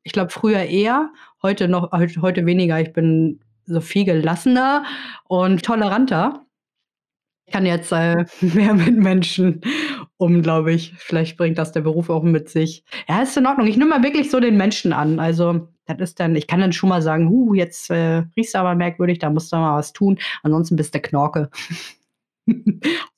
[0.02, 1.10] ich glaube früher eher,
[1.42, 2.80] heute noch, heute weniger.
[2.80, 4.84] Ich bin so viel gelassener
[5.24, 6.47] und toleranter.
[7.48, 9.62] Ich kann jetzt äh, mehr mit Menschen
[10.18, 10.92] um, glaube ich.
[10.98, 12.84] Vielleicht bringt das der Beruf auch mit sich.
[13.08, 13.66] Ja, ist in Ordnung.
[13.66, 15.18] Ich nehme mal wirklich so den Menschen an.
[15.18, 18.58] Also, das ist dann, ich kann dann schon mal sagen, huh, jetzt äh, riechst du
[18.58, 20.18] aber merkwürdig, da musst du mal was tun.
[20.42, 21.48] Ansonsten bist du Knorke.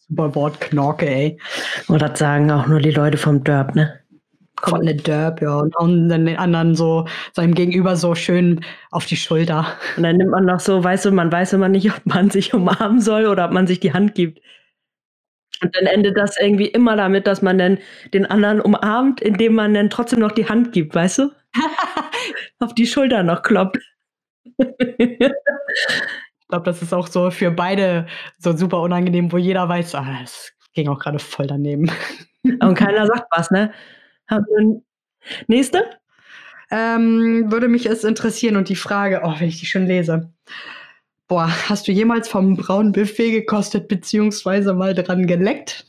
[0.09, 1.41] Super Wort Knorke, ey.
[1.89, 3.99] Und das sagen auch nur die Leute vom Derb, ne?
[4.61, 5.57] Kommt eine Derb, ja.
[5.57, 9.67] Und dann den anderen so, seinem Gegenüber so schön auf die Schulter.
[9.97, 12.55] Und dann nimmt man noch so, weißt du, man weiß immer nicht, ob man sich
[12.55, 14.41] umarmen soll oder ob man sich die Hand gibt.
[15.63, 17.79] Und dann endet das irgendwie immer damit, dass man dann
[18.15, 21.31] den anderen umarmt, indem man dann trotzdem noch die Hand gibt, weißt du?
[22.61, 23.79] Auf die Schulter noch kloppt.
[24.57, 25.29] Ich
[26.49, 28.07] glaube, das ist auch so für beide
[28.39, 31.91] so super unangenehm, wo jeder weiß, ah, das ging auch gerade voll daneben.
[32.43, 33.73] Und keiner sagt was, ne?
[34.31, 34.83] N-
[35.49, 35.85] Nächste?
[36.71, 40.33] Ähm, würde mich es interessieren und die Frage, oh, wenn ich die schon lese.
[41.29, 45.87] Boah, hast du jemals vom braunen Buffet gekostet, beziehungsweise mal dran geleckt?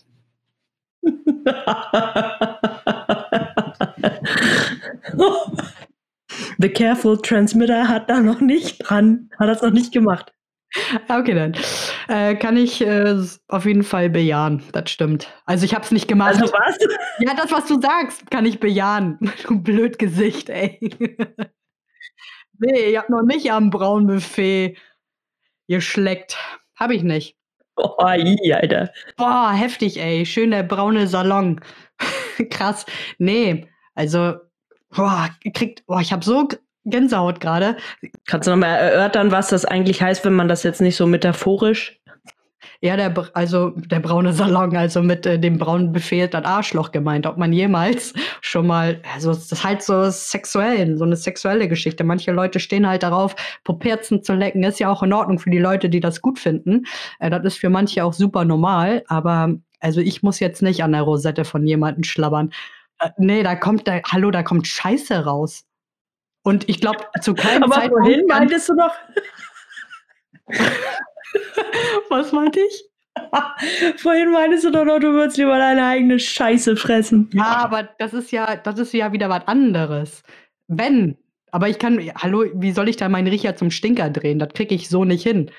[6.60, 10.32] The Careful Transmitter hat da noch nicht dran, hat das noch nicht gemacht.
[11.10, 11.54] Okay, dann.
[12.12, 13.16] Äh, kann ich äh,
[13.48, 14.62] auf jeden Fall bejahen.
[14.74, 15.30] Das stimmt.
[15.46, 16.42] Also ich habe es nicht gemacht.
[16.42, 16.78] Also was?
[17.20, 19.18] Ja, das, was du sagst, kann ich bejahen.
[19.48, 20.78] Du blöd Gesicht, ey.
[22.60, 24.76] nee, ich habe noch nicht am Braunbuffet
[25.70, 26.38] geschleckt.
[26.76, 27.38] Habe ich nicht.
[27.76, 28.92] Boah, i, Alter.
[29.16, 30.26] Boah, heftig, ey.
[30.26, 31.62] Schön der braune Salon.
[32.50, 32.86] Krass.
[33.20, 34.36] Nee, also,
[34.90, 36.50] boah, kriegt, boah, ich habe so
[36.84, 37.78] Gänsehaut gerade.
[38.26, 42.01] Kannst du nochmal erörtern, was das eigentlich heißt, wenn man das jetzt nicht so metaphorisch
[42.84, 47.28] Ja, der, also der braune Salon, also mit äh, dem braunen Buffet das Arschloch gemeint.
[47.28, 52.04] Ob man jemals schon mal, also das ist halt so sexuell, so eine sexuelle Geschichte.
[52.04, 54.64] Manche Leute stehen halt darauf, Poperzen zu lecken.
[54.64, 56.86] Ist ja auch in Ordnung für die Leute, die das gut finden.
[57.20, 60.92] Äh, das ist für manche auch super normal, aber also ich muss jetzt nicht an
[60.94, 62.52] der Rosette von jemandem schlabbern.
[63.00, 65.66] Äh, nee, da kommt da, hallo, da kommt Scheiße raus.
[66.44, 68.08] Und ich glaube, zu keinem Aber Zeitpunkt.
[68.10, 68.94] kann- meintest du doch,
[72.10, 72.92] Was meinte ich?
[73.98, 77.30] vorhin meintest du doch noch, du würdest lieber deine eigene Scheiße fressen.
[77.34, 80.24] Ja, aber das ist ja, das ist ja wieder was anderes.
[80.68, 81.18] Wenn.
[81.52, 84.40] Aber ich kann, hallo, wie soll ich da meinen Riecher zum Stinker drehen?
[84.40, 85.52] Das kriege ich so nicht hin.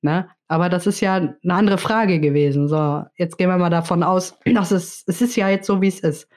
[0.00, 0.28] Ne?
[0.46, 2.68] Aber das ist ja eine andere Frage gewesen.
[2.68, 5.88] So, jetzt gehen wir mal davon aus, dass es, es ist ja jetzt so, wie
[5.88, 6.28] es ist.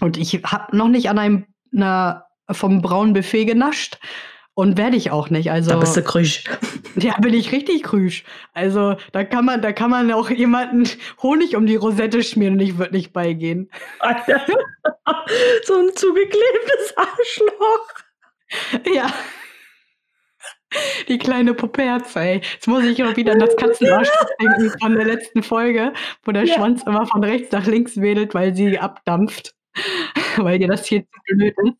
[0.00, 3.98] Und ich habe noch nicht an einem einer, vom braunen Buffet genascht
[4.58, 5.52] und werde ich auch nicht.
[5.52, 6.42] Also Da bist du krüsch.
[6.96, 8.24] ja, bin ich richtig krüsch.
[8.54, 10.82] Also da kann man, da kann man auch jemanden
[11.22, 13.70] Honig um die Rosette schmieren und ich würde nicht beigehen.
[14.00, 14.44] Alter.
[15.64, 17.88] so ein zugeklebtes Arschloch.
[18.92, 19.14] Ja.
[21.06, 22.40] Die kleine Puperze, ey.
[22.54, 24.10] Jetzt muss ich auch wieder an das Katzenarsch
[24.42, 25.92] denken von der letzten Folge,
[26.24, 26.56] wo der Ja.
[26.56, 29.54] Schwanz immer von rechts nach links wedelt, weil sie abdampft.
[30.36, 31.76] weil dir das hier zu blöd ist.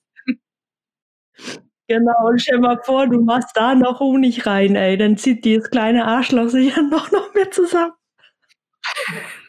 [1.88, 4.98] Genau, und stell mal vor, du machst da noch Honig rein, ey.
[4.98, 7.92] Dann zieht dieses kleine Arschloch sich ja noch, noch mehr zusammen.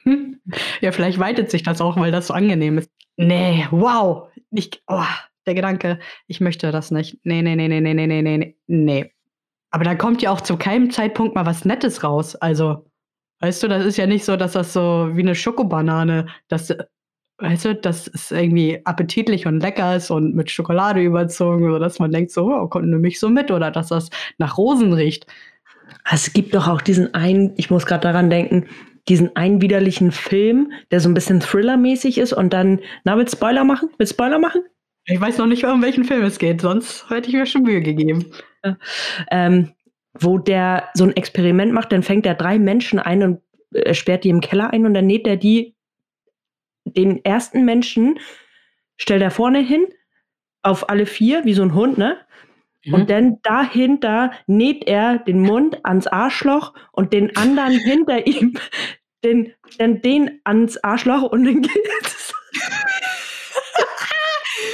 [0.82, 2.90] Ja, vielleicht weitet sich das auch, weil das so angenehm ist.
[3.18, 4.30] Nee, wow.
[4.50, 5.04] Ich, oh,
[5.46, 7.20] der Gedanke, ich möchte das nicht.
[7.24, 9.12] Nee, nee, nee, nee, nee, nee, nee, nee, nee.
[9.70, 12.36] Aber da kommt ja auch zu keinem Zeitpunkt mal was Nettes raus.
[12.36, 12.88] Also,
[13.42, 16.76] weißt du, das ist ja nicht so, dass das so wie eine Schokobanane, das,
[17.40, 22.12] weißt du, das ist irgendwie appetitlich und lecker ist und mit Schokolade überzogen, sodass man
[22.12, 25.26] denkt, so, oh, kommt nämlich so mit oder dass das nach Rosen riecht.
[26.10, 28.66] Es gibt doch auch diesen einen, ich muss gerade daran denken,
[29.08, 33.38] diesen einen widerlichen Film, der so ein bisschen Thriller-mäßig ist und dann, na, willst du
[33.38, 33.90] Spoiler machen?
[33.98, 34.62] Willst du Spoiler machen?
[35.06, 37.82] Ich weiß noch nicht, um welchen Film es geht, sonst hätte ich mir schon Mühe
[37.82, 38.26] gegeben.
[39.32, 39.72] ähm,
[40.20, 43.42] wo der so ein Experiment macht, dann fängt er drei Menschen ein und
[43.74, 45.76] äh, sperrt die im Keller ein und dann näht er die,
[46.86, 48.20] den ersten Menschen,
[48.98, 49.86] stellt er vorne hin,
[50.62, 52.18] auf alle vier, wie so ein Hund, ne?
[52.86, 52.94] Mhm.
[52.94, 58.54] Und dann dahinter näht er den Mund ans Arschloch und den anderen hinter ihm,
[59.24, 62.34] den, dann den ans Arschloch und dann geht's.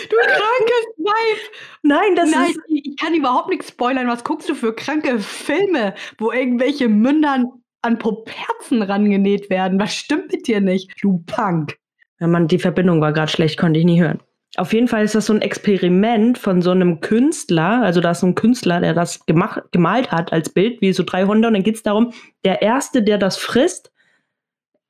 [0.10, 1.40] Du krankes Weib!
[1.84, 2.60] Nein, das Nein, ist.
[2.68, 4.08] ich kann überhaupt nichts spoilern.
[4.08, 7.46] Was guckst du für kranke Filme, wo irgendwelche Mündern
[7.82, 9.80] an Poperzen rangenäht werden?
[9.80, 11.78] Was stimmt mit dir nicht, du Punk?
[12.20, 14.20] Ja, Mann, die Verbindung war gerade schlecht, konnte ich nie hören.
[14.58, 17.82] Auf jeden Fall ist das so ein Experiment von so einem Künstler.
[17.84, 21.04] Also da ist so ein Künstler, der das gemacht, gemalt hat als Bild, wie so
[21.04, 21.48] drei Hunde.
[21.50, 22.14] Und dann geht es darum,
[22.46, 23.92] der Erste, der das frisst,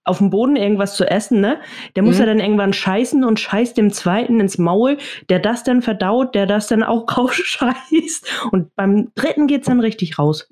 [0.08, 1.60] auf dem Boden irgendwas zu essen, ne?
[1.96, 2.20] Der muss Mhm.
[2.20, 4.98] ja dann irgendwann scheißen und scheißt dem Zweiten ins Maul,
[5.30, 8.28] der das dann verdaut, der das dann auch rausscheißt.
[8.52, 10.48] Und beim Dritten geht's dann richtig raus.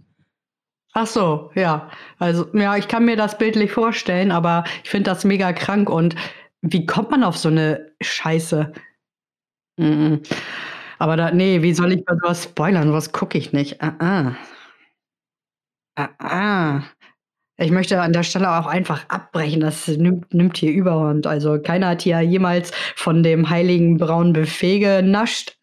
[0.95, 1.91] Ach so, ja.
[2.17, 5.87] Also, ja, ich kann mir das bildlich vorstellen, aber ich finde das mega krank.
[5.87, 6.15] Und
[6.63, 8.71] wie kommt man auf so eine Scheiße?
[9.77, 10.23] Mhm.
[10.97, 12.93] Aber da, nee, wie soll ich bei sowas spoilern?
[12.93, 13.81] Was gucke ich nicht?
[13.81, 14.35] Ah, ah.
[15.95, 16.83] Ah, ah.
[17.57, 19.59] Ich möchte an der Stelle auch einfach abbrechen.
[19.59, 21.27] Das nimmt, nimmt hier Überhand.
[21.27, 25.57] Also keiner hat hier jemals von dem heiligen braunen Buffet genascht.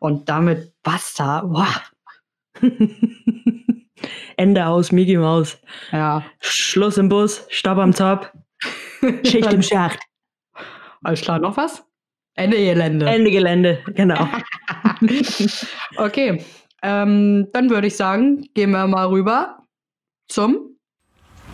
[0.00, 1.42] Und damit basta.
[1.42, 1.82] Boah.
[4.38, 5.58] Ende aus, Mickey Maus.
[5.92, 6.24] Ja.
[6.40, 8.32] Schluss im Bus, Stopp am Top,
[9.24, 10.05] Schicht im Schacht.
[11.02, 11.84] Alles klar, noch was?
[12.34, 13.06] Ende Gelände.
[13.06, 14.28] Ende Gelände, genau.
[15.96, 16.44] okay,
[16.82, 19.62] ähm, dann würde ich sagen, gehen wir mal rüber
[20.28, 20.76] zum.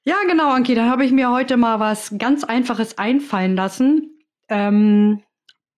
[0.03, 4.19] Ja, genau, Anki, da habe ich mir heute mal was ganz Einfaches einfallen lassen.
[4.49, 5.23] Ähm,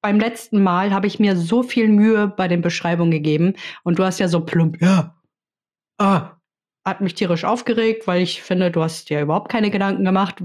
[0.01, 4.03] beim letzten Mal habe ich mir so viel Mühe bei den Beschreibungen gegeben und du
[4.03, 5.15] hast ja so plump, ja,
[5.99, 6.37] ah,
[6.85, 10.41] hat mich tierisch aufgeregt, weil ich finde, du hast dir überhaupt keine Gedanken gemacht,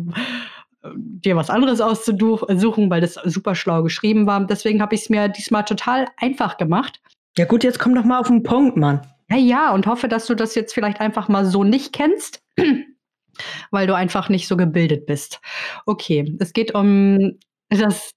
[0.92, 4.46] dir was anderes auszusuchen, weil das super schlau geschrieben war.
[4.46, 7.00] Deswegen habe ich es mir diesmal total einfach gemacht.
[7.38, 9.00] Ja gut, jetzt komm doch mal auf den Punkt, Mann.
[9.30, 12.42] Ja, ja, und hoffe, dass du das jetzt vielleicht einfach mal so nicht kennst,
[13.70, 15.40] weil du einfach nicht so gebildet bist.
[15.86, 17.38] Okay, es geht um
[17.70, 18.12] das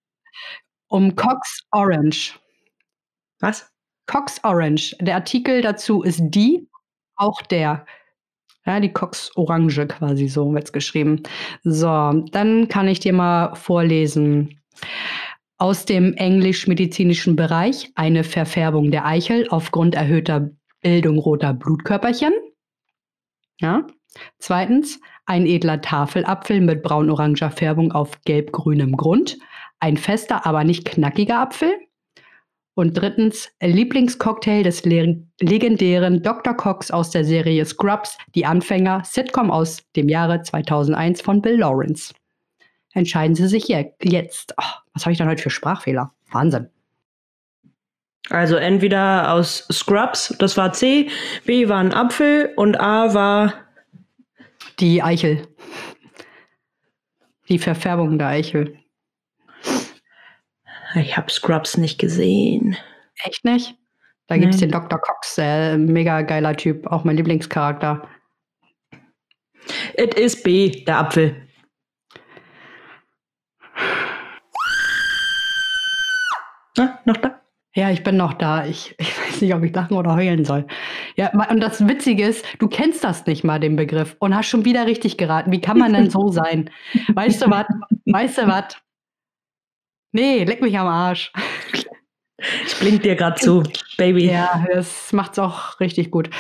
[0.90, 2.38] um Cox Orange.
[3.40, 3.70] Was?
[4.06, 4.96] Cox Orange.
[5.00, 6.68] Der Artikel dazu ist die,
[7.18, 7.86] auch der.
[8.66, 11.24] Ja, die Cox Orange quasi, so wird's geschrieben.
[11.64, 11.88] So,
[12.32, 14.60] dann kann ich dir mal vorlesen.
[15.58, 20.52] Aus dem englisch-medizinischen Bereich eine Verfärbung der Eichel aufgrund erhöhter
[20.82, 22.34] Bildung roter Blutkörperchen.
[23.60, 23.88] Ja.
[24.40, 29.38] Zweitens, ein edler Tafelapfel mit braun-oranger Färbung auf gelb-grünem Grund.
[29.80, 31.74] Ein fester, aber nicht knackiger Apfel.
[32.78, 36.54] Und drittens, Lieblingscocktail des le legendären Dr.
[36.54, 42.14] Cox aus der Serie Scrubs, die Anfänger, Sitcom aus dem Jahre 2001 von Bill Lawrence.
[42.94, 44.54] Entscheiden Sie sich je jetzt.
[44.62, 46.14] Oh, was habe ich denn heute für Sprachfehler?
[46.32, 46.70] Wahnsinn.
[48.30, 51.10] Also entweder aus Scrubs, das war C,
[51.46, 53.56] B war ein Apfel und A war
[54.80, 55.48] Die Eichel.
[57.50, 58.78] Die Verfärbung der Eichel.
[60.96, 62.78] Ich habe Scrubs nicht gesehen.
[63.24, 63.76] Echt nicht?
[64.28, 65.00] Da gibt es den Dr.
[65.00, 68.08] Cox, äh, mega geiler Typ, auch mein Lieblingscharakter.
[69.96, 71.48] It is B, der Apfel.
[76.78, 77.42] Na, noch da?
[77.74, 78.66] Ja, ich bin noch da.
[78.66, 80.66] Ich, ich weiß nicht, ob ich lachen oder heulen soll.
[81.16, 84.66] Ja, und das Witzige ist, du kennst das nicht mal, den Begriff, und hast schon
[84.66, 85.52] wieder richtig geraten.
[85.52, 86.70] Wie kann man denn so sein?
[87.14, 87.66] Weißt du was?
[88.06, 88.78] Weißt du was?
[90.18, 91.32] Nee, leck mich am Arsch.
[92.66, 93.62] Ich blink dir gerade zu,
[93.98, 94.26] Baby.
[94.32, 96.32] Ja, das macht's auch richtig gut.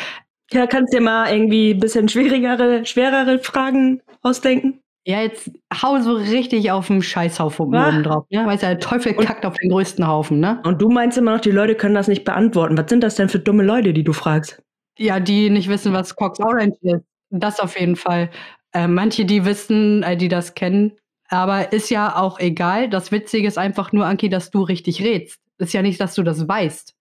[0.51, 4.79] Ja, kannst dir mal irgendwie ein bisschen schwierigere, schwerere Fragen ausdenken?
[5.05, 7.87] Ja, jetzt hau so richtig auf den Scheißhaufen Ah.
[7.89, 8.25] oben drauf.
[8.29, 10.59] Ja, weißt du, der Teufel kackt auf den größten Haufen, ne?
[10.65, 12.77] Und du meinst immer noch, die Leute können das nicht beantworten.
[12.77, 14.59] Was sind das denn für dumme Leute, die du fragst?
[14.97, 17.03] Ja, die nicht wissen, was Cox Orange ist.
[17.29, 18.29] Das auf jeden Fall.
[18.73, 20.93] Äh, manche, die wissen, äh, die das kennen.
[21.29, 22.89] Aber ist ja auch egal.
[22.89, 25.39] Das Witzige ist einfach nur, Anki, dass du richtig redst.
[25.57, 26.96] Ist ja nicht, dass du das weißt.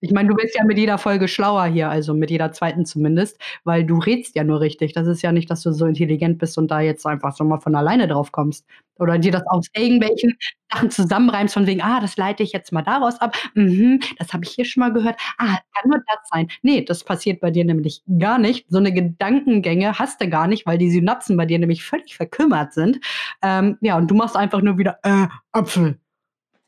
[0.00, 3.40] Ich meine, du bist ja mit jeder Folge schlauer hier, also mit jeder zweiten zumindest,
[3.64, 4.92] weil du redst ja nur richtig.
[4.92, 7.60] Das ist ja nicht, dass du so intelligent bist und da jetzt einfach so mal
[7.60, 8.66] von alleine drauf kommst.
[8.98, 10.34] Oder dir das aus irgendwelchen
[10.72, 13.36] Sachen zusammenreimst, von wegen, ah, das leite ich jetzt mal daraus ab.
[13.54, 15.18] Mhm, das habe ich hier schon mal gehört.
[15.38, 16.48] Ah, kann nur das sein.
[16.62, 18.66] Nee, das passiert bei dir nämlich gar nicht.
[18.68, 22.74] So eine Gedankengänge hast du gar nicht, weil die Synapsen bei dir nämlich völlig verkümmert
[22.74, 23.00] sind.
[23.42, 25.98] Ähm, ja, und du machst einfach nur wieder, äh, Apfel.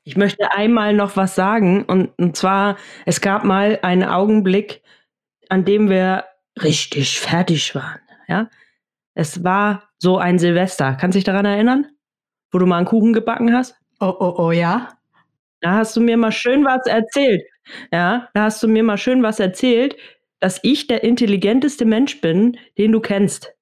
[0.08, 1.84] Ich möchte einmal noch was sagen.
[1.84, 4.80] Und, und zwar, es gab mal einen Augenblick,
[5.50, 6.24] an dem wir
[6.62, 8.00] richtig fertig waren.
[8.26, 8.48] Ja?
[9.12, 10.94] Es war so ein Silvester.
[10.94, 11.88] Kannst du dich daran erinnern?
[12.50, 13.76] Wo du mal einen Kuchen gebacken hast?
[14.00, 14.96] Oh, oh, oh, ja.
[15.60, 17.42] Da hast du mir mal schön was erzählt.
[17.92, 19.94] Ja, da hast du mir mal schön was erzählt,
[20.40, 23.52] dass ich der intelligenteste Mensch bin, den du kennst.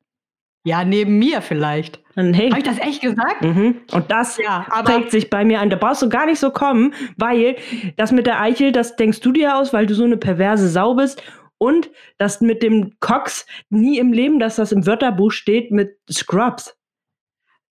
[0.63, 2.01] Ja, neben mir vielleicht.
[2.17, 3.43] Und hey, Habe ich das echt gesagt?
[3.43, 3.83] mhm.
[3.93, 5.69] und das Ja, aber prägt sich bei mir ein.
[5.69, 7.57] Da brauchst du gar nicht so kommen, weil
[7.97, 10.95] das mit der Eichel, das denkst du dir aus, weil du so eine perverse Sau
[10.95, 11.23] bist.
[11.59, 16.77] Und das mit dem Cox nie im Leben, dass das im Wörterbuch steht mit Scrubs.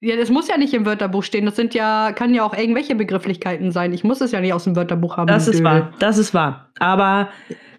[0.01, 1.45] Ja, das muss ja nicht im Wörterbuch stehen.
[1.45, 3.93] Das sind ja, kann ja auch irgendwelche Begrifflichkeiten sein.
[3.93, 5.27] Ich muss es ja nicht aus dem Wörterbuch haben.
[5.27, 6.69] Das ist wahr, das ist wahr.
[6.79, 7.29] Aber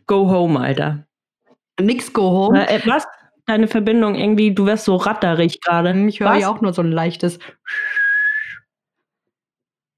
[0.06, 1.06] go home, Alter.
[1.80, 2.68] Nix go home.
[2.68, 3.06] Äh, was?
[3.46, 5.94] Deine Verbindung irgendwie, du wärst so ratterig gerade.
[6.08, 7.38] Ich höre ja auch nur so ein leichtes.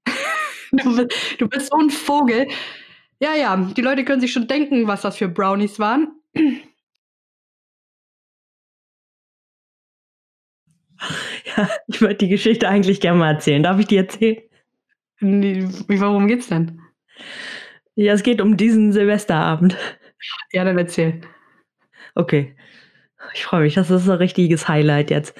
[0.71, 2.47] Du bist, du bist so ein Vogel.
[3.19, 6.09] Ja, ja, die Leute können sich schon denken, was das für Brownies waren.
[11.55, 13.63] Ja, ich würde die Geschichte eigentlich gerne mal erzählen.
[13.63, 14.37] Darf ich die erzählen?
[15.21, 16.81] Nee, Worum geht's denn?
[17.95, 19.77] Ja, es geht um diesen Silvesterabend.
[20.51, 21.21] Ja, dann erzähl.
[22.15, 22.55] Okay.
[23.33, 25.35] Ich freue mich, das ist ein richtiges Highlight jetzt.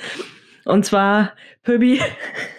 [0.66, 2.02] Und zwar, Pöbi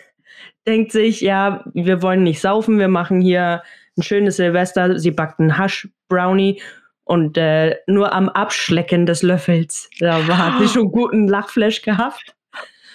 [0.67, 3.63] denkt sich, ja, wir wollen nicht saufen, wir machen hier
[3.97, 4.99] ein schönes Silvester.
[4.99, 6.63] Sie backt einen Hash-Brownie
[7.05, 12.37] und äh, nur am Abschlecken des Löffels, da war, hat sie schon guten Lachflash gehabt.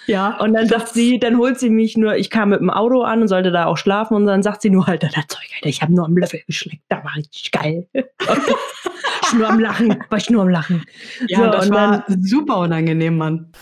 [0.06, 3.02] Ja, Und dann sagt sie, dann holt sie mich nur, ich kam mit dem Auto
[3.02, 5.68] an und sollte da auch schlafen und dann sagt sie nur, Alter, das Zeug, Alter,
[5.68, 7.88] ich habe nur am Löffel geschleckt, da war richtig geil.
[9.26, 10.84] ich nur am Lachen, war ich nur am Lachen.
[11.28, 13.52] ja So, das war super unangenehm, Mann.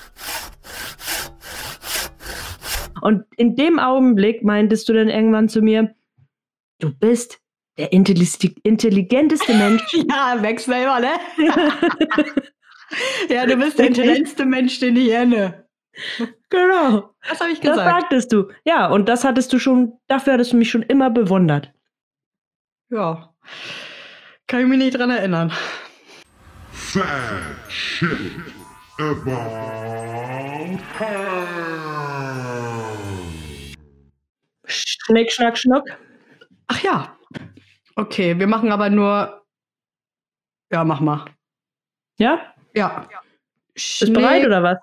[3.01, 5.95] Und in dem Augenblick meintest du dann irgendwann zu mir,
[6.79, 7.39] du bist
[7.77, 9.83] der intelli- intelligenteste Mensch.
[10.09, 11.13] Ja, weg selber, ne?
[13.29, 15.65] ja, du bist der intelligenteste Mensch, den ich kenne.
[16.51, 17.15] Genau.
[17.29, 18.01] Das habe ich Das gesagt.
[18.01, 18.49] sagtest du.
[18.65, 21.73] Ja, und das hattest du schon, dafür hattest du mich schon immer bewundert.
[22.91, 23.35] Ja.
[24.47, 25.51] Kann ich mich nicht dran erinnern.
[26.71, 28.11] Fact check
[28.99, 31.75] about her.
[34.67, 35.85] Schnick, schnack, schnuck.
[36.67, 37.17] Ach ja.
[37.97, 39.45] Okay, wir machen aber nur.
[40.71, 41.25] Ja, mach mal.
[42.19, 42.55] Ja?
[42.75, 43.09] Ja.
[43.75, 44.79] Bist bereit oder was?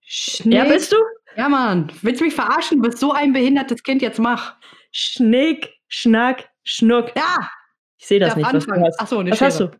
[0.00, 0.54] Schnick.
[0.54, 0.96] Ja, bist du?
[1.36, 1.92] Ja, Mann.
[2.02, 2.82] Willst du mich verarschen?
[2.82, 4.00] Du bist so ein behindertes Kind.
[4.00, 4.56] Jetzt mach.
[4.90, 7.14] Schnick, schnack, schnuck.
[7.14, 7.50] Ja.
[7.98, 8.84] Ich sehe das darf nicht, was anfangen.
[8.84, 9.00] hast.
[9.00, 9.70] Ach so, eine was hast du?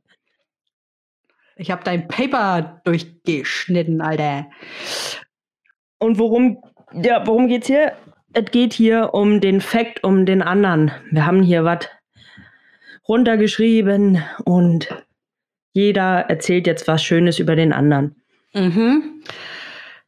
[1.56, 4.46] Ich habe dein Paper durchgeschnitten, Alter.
[5.98, 6.62] Und worum,
[6.92, 7.92] ja, worum geht's hier?
[8.34, 10.92] Es geht hier um den Fakt, um den anderen.
[11.10, 11.88] Wir haben hier was
[13.08, 14.88] runtergeschrieben und
[15.72, 18.16] jeder erzählt jetzt was Schönes über den anderen.
[18.52, 19.22] Mhm.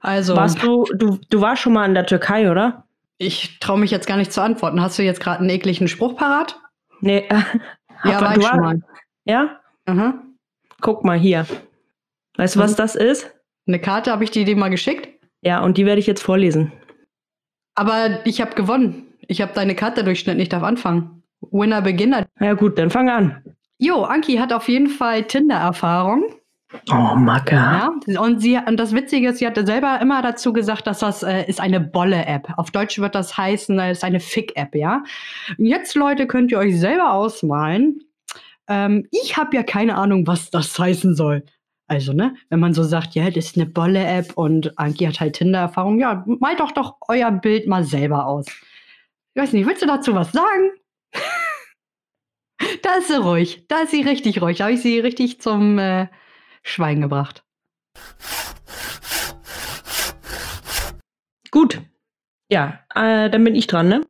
[0.01, 2.85] Also, Warst du, du, du warst schon mal in der Türkei, oder?
[3.19, 4.81] ich traue mich jetzt gar nicht zu antworten.
[4.81, 6.59] Hast du jetzt gerade einen ekligen Spruch parat?
[7.01, 7.29] Nee.
[8.05, 8.81] Ja, war ich schon mal.
[9.25, 9.61] Ja?
[9.87, 10.15] Aha.
[10.81, 11.47] Guck mal hier.
[12.37, 12.77] Weißt du, was Mhm.
[12.77, 13.35] das ist?
[13.67, 15.09] Eine Karte habe ich dir, dir mal geschickt.
[15.43, 16.73] Ja, und die werde ich jetzt vorlesen.
[17.75, 19.07] Aber ich habe gewonnen.
[19.29, 20.41] Ich habe deine Karte durchschnitten.
[20.41, 21.23] Ich darf anfangen.
[21.41, 22.27] Winner, Beginner.
[22.41, 23.43] Ja gut, dann fang an.
[23.79, 26.35] Jo, Anki hat auf jeden Fall Tinder-Erfahrung.
[26.91, 27.95] Oh, Macker.
[28.07, 31.23] Ja, und, sie, und das Witzige ist, sie hatte selber immer dazu gesagt, dass das
[31.23, 32.53] äh, ist eine Bolle-App.
[32.59, 35.03] Auf Deutsch wird das heißen, äh, ist eine Fick-App, ja.
[35.57, 38.01] Und jetzt, Leute, könnt ihr euch selber ausmalen.
[38.69, 41.43] Ähm, ich habe ja keine Ahnung, was das heißen soll.
[41.87, 45.37] Also, ne, wenn man so sagt, ja, das ist eine Bolle-App und Anki hat halt
[45.37, 48.47] Tinder-Erfahrung, ja, malt doch doch euer Bild mal selber aus.
[49.35, 50.73] Ich weiß nicht, willst du dazu was sagen?
[52.83, 53.65] da ist sie ruhig.
[53.69, 54.59] Da ist sie richtig ruhig.
[54.59, 56.09] Da habe ich sie richtig zum äh,
[56.69, 57.45] Schweigen gebracht.
[61.51, 61.81] Gut.
[62.51, 64.07] Ja, äh, dann bin ich dran, ne?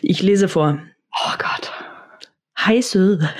[0.00, 0.80] Ich lese vor.
[1.12, 1.72] Oh Gott.
[2.56, 3.32] Hi Söde.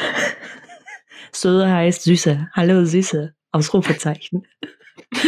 [1.32, 2.50] Söde heißt Süße.
[2.54, 3.34] Hallo Süße.
[3.52, 4.46] Ausrufezeichen.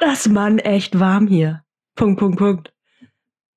[0.00, 1.62] das Mann echt warm hier.
[1.94, 2.72] Punkt, Punkt, Punkt.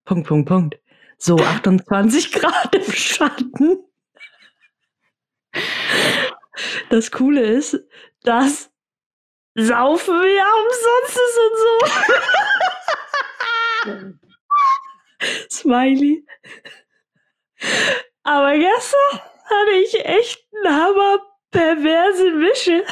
[0.05, 0.79] Punkt, Punkt, Punkt.
[1.17, 3.88] So 28 Grad im Schatten.
[6.89, 7.77] Das Coole ist,
[8.23, 8.71] dass
[9.55, 11.73] Saufen ja umsonst ist und so.
[15.49, 16.25] Smiley.
[18.23, 21.19] Aber gestern hatte ich echt einen Hammer
[21.51, 22.83] perverse Wische.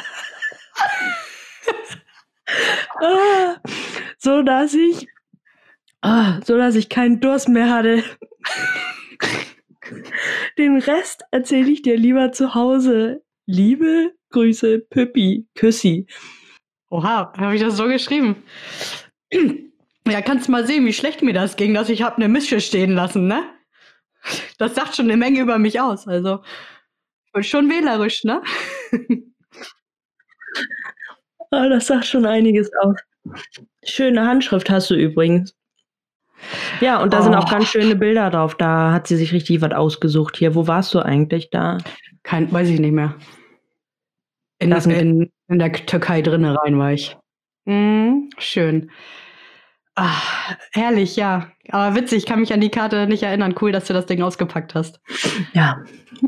[3.00, 3.56] ah,
[4.18, 5.08] so dass ich
[6.02, 8.02] ah, so dass ich keinen Durst mehr hatte.
[10.58, 13.22] Den Rest erzähle ich dir lieber zu Hause.
[13.50, 16.06] Liebe Grüße, Püppi, Küssi.
[16.90, 18.36] Oha, habe ich das so geschrieben?
[20.10, 22.92] Ja, kannst mal sehen, wie schlecht mir das ging, dass ich habe eine Mische stehen
[22.92, 23.42] lassen, ne?
[24.56, 26.08] Das sagt schon eine Menge über mich aus.
[26.08, 26.40] Also,
[27.40, 28.40] schon wählerisch, ne?
[31.50, 32.96] Ah, das sagt schon einiges aus.
[33.84, 35.54] Schöne Handschrift hast du übrigens.
[36.80, 37.50] Ja, und da sind auch Oh.
[37.50, 38.54] ganz schöne Bilder drauf.
[38.54, 40.38] Da hat sie sich richtig was ausgesucht.
[40.38, 41.76] Hier, wo warst du eigentlich da?
[42.22, 43.14] Kein, weiß ich nicht mehr.
[44.58, 47.16] In, in, in der Türkei drinnen rein war ich.
[47.64, 48.90] Mhm, schön.
[49.94, 50.22] Ah,
[50.72, 51.50] herrlich, ja.
[51.70, 53.54] Aber witzig, ich kann mich an die Karte nicht erinnern.
[53.60, 55.00] Cool, dass du das Ding ausgepackt hast.
[55.52, 55.82] Ja,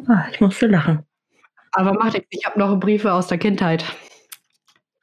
[0.09, 1.05] ah, ich musste lachen.
[1.73, 3.85] Aber macht nichts, ich habe noch Briefe aus der Kindheit.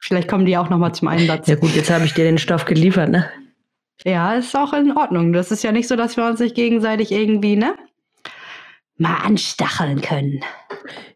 [0.00, 1.48] Vielleicht kommen die auch noch mal zum Einsatz.
[1.48, 3.28] Ja gut, jetzt habe ich dir den Stoff geliefert, ne?
[4.04, 5.32] Ja, ist auch in Ordnung.
[5.32, 7.74] Das ist ja nicht so, dass wir uns nicht gegenseitig irgendwie, ne?
[8.98, 10.40] Mal anstacheln können.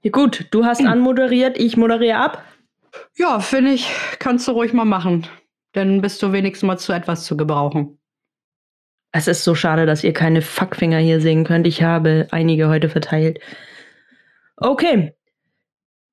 [0.02, 2.44] Ja gut, du hast anmoderiert, ich moderiere ab.
[3.16, 5.26] Ja, finde ich, kannst du ruhig mal machen.
[5.72, 7.98] Dann bist du wenigstens mal zu etwas zu gebrauchen.
[9.12, 11.66] Es ist so schade, dass ihr keine Fuckfinger hier sehen könnt.
[11.66, 13.40] Ich habe einige heute verteilt.
[14.56, 15.12] Okay.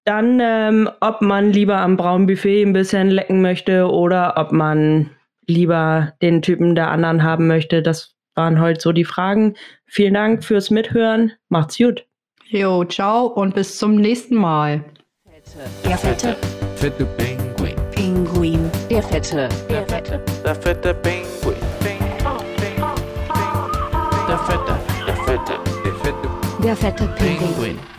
[0.06, 5.12] Dann, ähm, ob man lieber am braunen Buffet ein bisschen lecken möchte oder ob man
[5.46, 9.56] lieber den Typen der anderen haben möchte, das waren heute so die Fragen.
[9.86, 11.34] Vielen Dank fürs Mithören.
[11.50, 12.06] Macht's gut.
[12.46, 14.86] Jo, ciao und bis zum nächsten Mal.
[15.84, 16.38] Der fette
[16.78, 17.76] Fette Pinguin.
[17.92, 18.72] Pinguin.
[18.90, 19.50] Der fette.
[19.70, 20.22] Der fette.
[20.46, 21.58] Der fette Pinguin.
[24.30, 26.30] Der fette, der fette, der fette
[26.64, 27.50] Der fette Pinguin.
[27.50, 27.99] Pinguin.